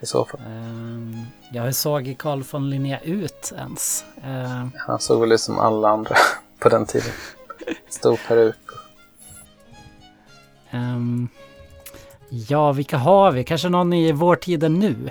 [0.00, 0.40] I så fall.
[0.46, 1.16] Ehm,
[1.52, 4.04] ja, hur såg Carl von Linné ut ens?
[4.24, 6.16] Ehm, Han såg väl ut som alla andra
[6.58, 7.12] på den tiden.
[7.88, 8.56] Stor peruk.
[10.70, 11.28] ehm,
[12.48, 13.44] ja, vilka har vi?
[13.44, 15.10] Kanske någon i vår tid nu?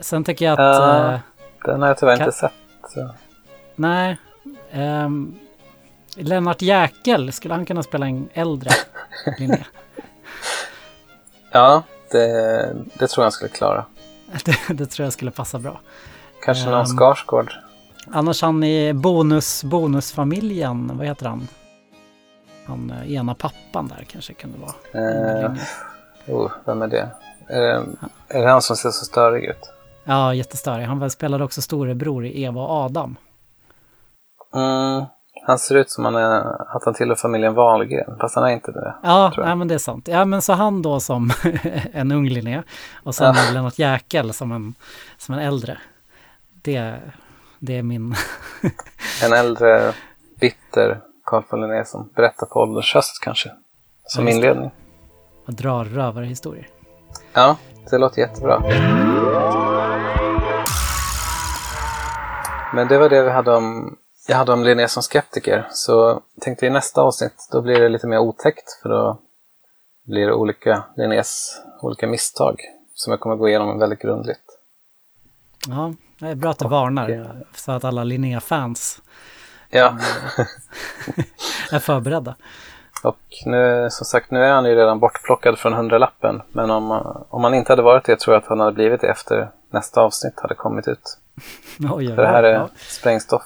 [0.00, 0.58] Sen tycker jag att...
[0.58, 1.12] Ja.
[1.14, 1.18] eh,
[1.64, 2.52] Den har jag tyvärr Kan- inte sett.
[2.88, 3.10] Så.
[3.76, 4.16] nej.
[4.72, 5.34] ehm,
[6.16, 8.70] Lennart Jäkel, skulle han kunna spela en äldre
[9.38, 9.64] Linné?
[11.50, 12.26] Ja, det,
[12.94, 13.84] det tror jag han skulle klara.
[14.44, 15.80] det, det tror jag skulle passa bra.
[16.44, 17.52] Kanske någon Skarsgård.
[18.12, 21.48] Annars han i bonus, bonusfamiljen, vad heter han?
[22.66, 24.72] Han eh, ena pappan där kanske kunde vara.
[24.92, 25.60] Linné.
[26.28, 27.08] Oh, vem är det?
[27.48, 27.86] Är, det?
[28.28, 29.72] är det han som ser så störig ut?
[30.04, 30.84] Ja, jättestörig.
[30.84, 33.16] Han spelade också storebror i Eva och Adam.
[34.54, 35.04] Mm,
[35.46, 38.72] han ser ut som han är, att han tillhör familjen Wahlgren, fast han är inte
[38.72, 38.94] det.
[39.02, 40.08] Ja, nej, men det är sant.
[40.08, 41.30] Ja, men så han då som
[41.92, 42.62] en ung Linné
[43.02, 43.52] och sen Ja.
[43.52, 44.74] Lennart Jäkel som en,
[45.18, 45.78] som en äldre.
[46.52, 46.94] Det,
[47.58, 48.14] det är min...
[49.24, 49.92] En äldre,
[50.40, 53.50] bitter Carl von Linné som berättar på ålderns höst kanske.
[54.06, 54.70] Som Ja, just det.
[55.46, 56.68] Och drar rövarhistorier.
[57.32, 57.56] Ja,
[57.90, 58.60] det låter jättebra.
[62.74, 63.96] Men det var det vi hade om,
[64.28, 65.66] jag hade om Linné som skeptiker.
[65.70, 68.82] Så tänkte i nästa avsnitt, då blir det lite mer otäckt.
[68.82, 69.18] För då
[70.06, 72.60] blir det olika Linnés olika misstag.
[72.94, 74.40] Som jag kommer gå igenom väldigt grundligt.
[75.68, 79.02] Ja, det är bra att du varnar så att alla Linnea-fans
[79.70, 79.98] Ja,
[81.70, 82.34] är förberedda.
[83.04, 86.42] och nu, som sagt, nu är han ju redan bortplockad från hundralappen.
[86.52, 86.90] Men om,
[87.30, 90.00] om han inte hade varit det tror jag att han hade blivit det efter nästa
[90.00, 91.18] avsnitt hade kommit ut.
[91.92, 92.68] Oj, För det här är ja.
[92.76, 93.42] sprängstoff.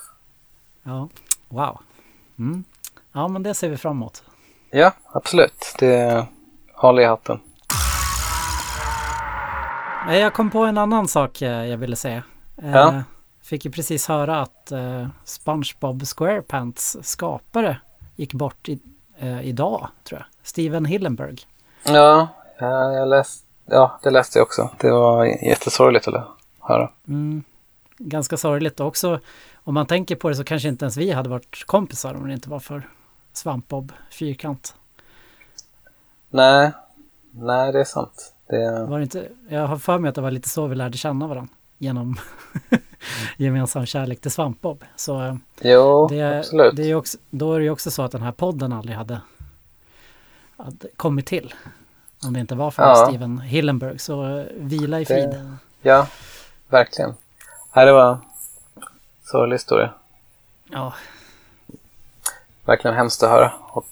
[0.83, 1.09] ja.
[1.49, 1.79] Wow.
[2.39, 2.65] Mm.
[3.13, 4.23] Ja, men det ser vi fram emot.
[4.71, 5.75] Ja, absolut.
[5.79, 6.27] Det
[6.75, 7.41] håller i hatten.
[10.09, 12.23] Jag kom på en annan sak eh, jag ville säga.
[12.63, 13.03] Eh, Ja.
[13.43, 17.81] Fick ju precis höra att eh, SpongeBob SquarePants skapare
[18.17, 18.79] gick bort i,
[19.19, 20.27] eh, idag, tror jag.
[20.43, 21.37] Steven Hillenberg.
[21.85, 24.71] Ja, ja, jag läst, ja, det läste jag också.
[24.81, 26.29] Det var jättesorgligt att
[26.61, 26.91] höra.
[27.09, 27.45] Mm.
[27.99, 29.21] Ganska sorgligt också
[29.69, 32.35] om man tänker på det så kanske inte ens vi hade varit kompisar om det
[32.35, 32.89] inte var för
[33.33, 34.75] Svampbob Fyrkant.
[36.31, 36.73] Nej,
[37.31, 38.35] nej det är sant.
[38.49, 40.99] Det, Var det inte, jag har för mig att det var lite så vi lärde
[40.99, 42.17] känna varandra genom
[43.37, 44.85] gemensam kärlek till Svampbob.
[44.97, 46.77] Så eh, jo, det, absolut.
[46.77, 49.21] det är också, då är det ju också så att den här podden aldrig hade,
[50.57, 51.55] hade kommit till.
[52.27, 53.07] Om det inte var för Ja.
[53.09, 53.99] Steven Hillenberg.
[53.99, 55.29] Så eh, vila i frid.
[55.31, 56.07] Det, ja,
[56.69, 57.15] verkligen.
[57.73, 58.19] Nej, det var en
[59.25, 59.91] sorglig historia.
[60.71, 60.95] Ja,
[62.65, 63.53] Verkligen hemskt att höra.
[63.71, 63.87] Och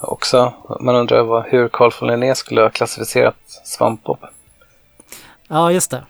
[0.00, 4.18] också, man undrar vad, hur Carl von Linné skulle ha klassificerat Svampbob.
[5.48, 6.04] ja, just det.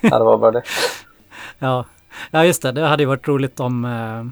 [0.00, 0.62] Ja, det var bara det.
[1.58, 1.84] Ja.
[2.30, 2.72] ja, just det.
[2.72, 3.84] Det hade ju varit roligt om...
[3.84, 4.24] Eh,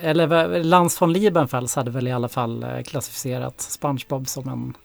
[0.00, 4.76] eller Lans von Liebenfels hade väl i alla fall eh, klassificerat SpongeBob som en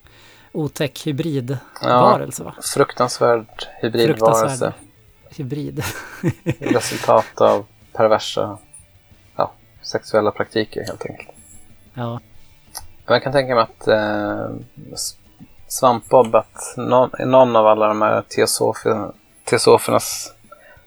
[0.52, 2.56] otäck hybridvarelse, va?
[2.62, 4.48] Fruktansvärd hybridvarelse.
[4.48, 4.74] Fruktansvärd
[5.30, 5.84] hybrid.
[6.60, 8.58] Resultat av perversa
[9.36, 9.52] ja,
[9.82, 11.30] sexuella praktiker helt enkelt.
[11.94, 12.20] ja,
[13.06, 14.50] jag kan tänka mig att eh,
[15.68, 19.12] Svampbob, att någon, någon av alla de här teosofi-
[19.48, 20.34] teosofernas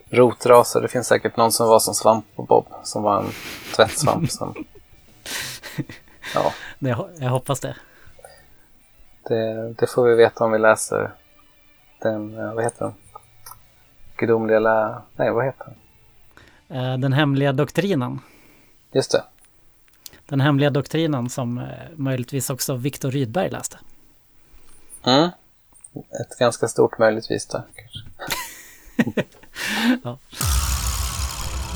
[0.09, 3.29] rotraser, det finns säkert någon som var som Svampbob, som var en
[3.75, 4.55] tvättsvamp som...
[6.33, 6.89] Ja, det,
[7.19, 7.75] jag hoppas det.
[9.27, 11.11] det, det får vi veta om vi läser
[12.01, 12.93] den, eh, vad heter den?
[14.17, 15.01] Gudomliga lä...
[15.15, 16.77] Nej, vad heter den?
[16.77, 18.19] Eh, Den hemliga doktrinen.
[18.91, 19.23] Just det.
[20.25, 23.79] Den hemliga doktrinen som eh, möjligtvis också Viktor Rydberg läste.
[25.05, 25.29] Mm.
[26.21, 27.63] Ett ganska stort möjligtvis där.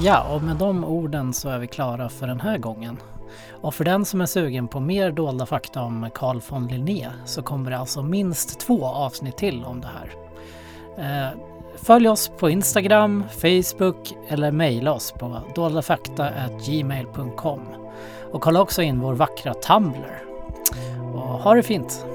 [0.02, 2.98] Ja, och med de orden så är vi klara för den här gången.
[3.62, 7.42] Och för den som är sugen på mer dolda fakta om Carl von Linné så
[7.42, 10.10] kommer det alltså minst två avsnitt till om det här.
[10.98, 11.30] Eh,
[11.76, 17.62] följ oss på Instagram, Facebook eller mejla oss på doldafakta.gmail.com.
[18.32, 20.24] Och kolla också in vår vackra Tumblr.
[21.14, 22.06] Och ha det fint!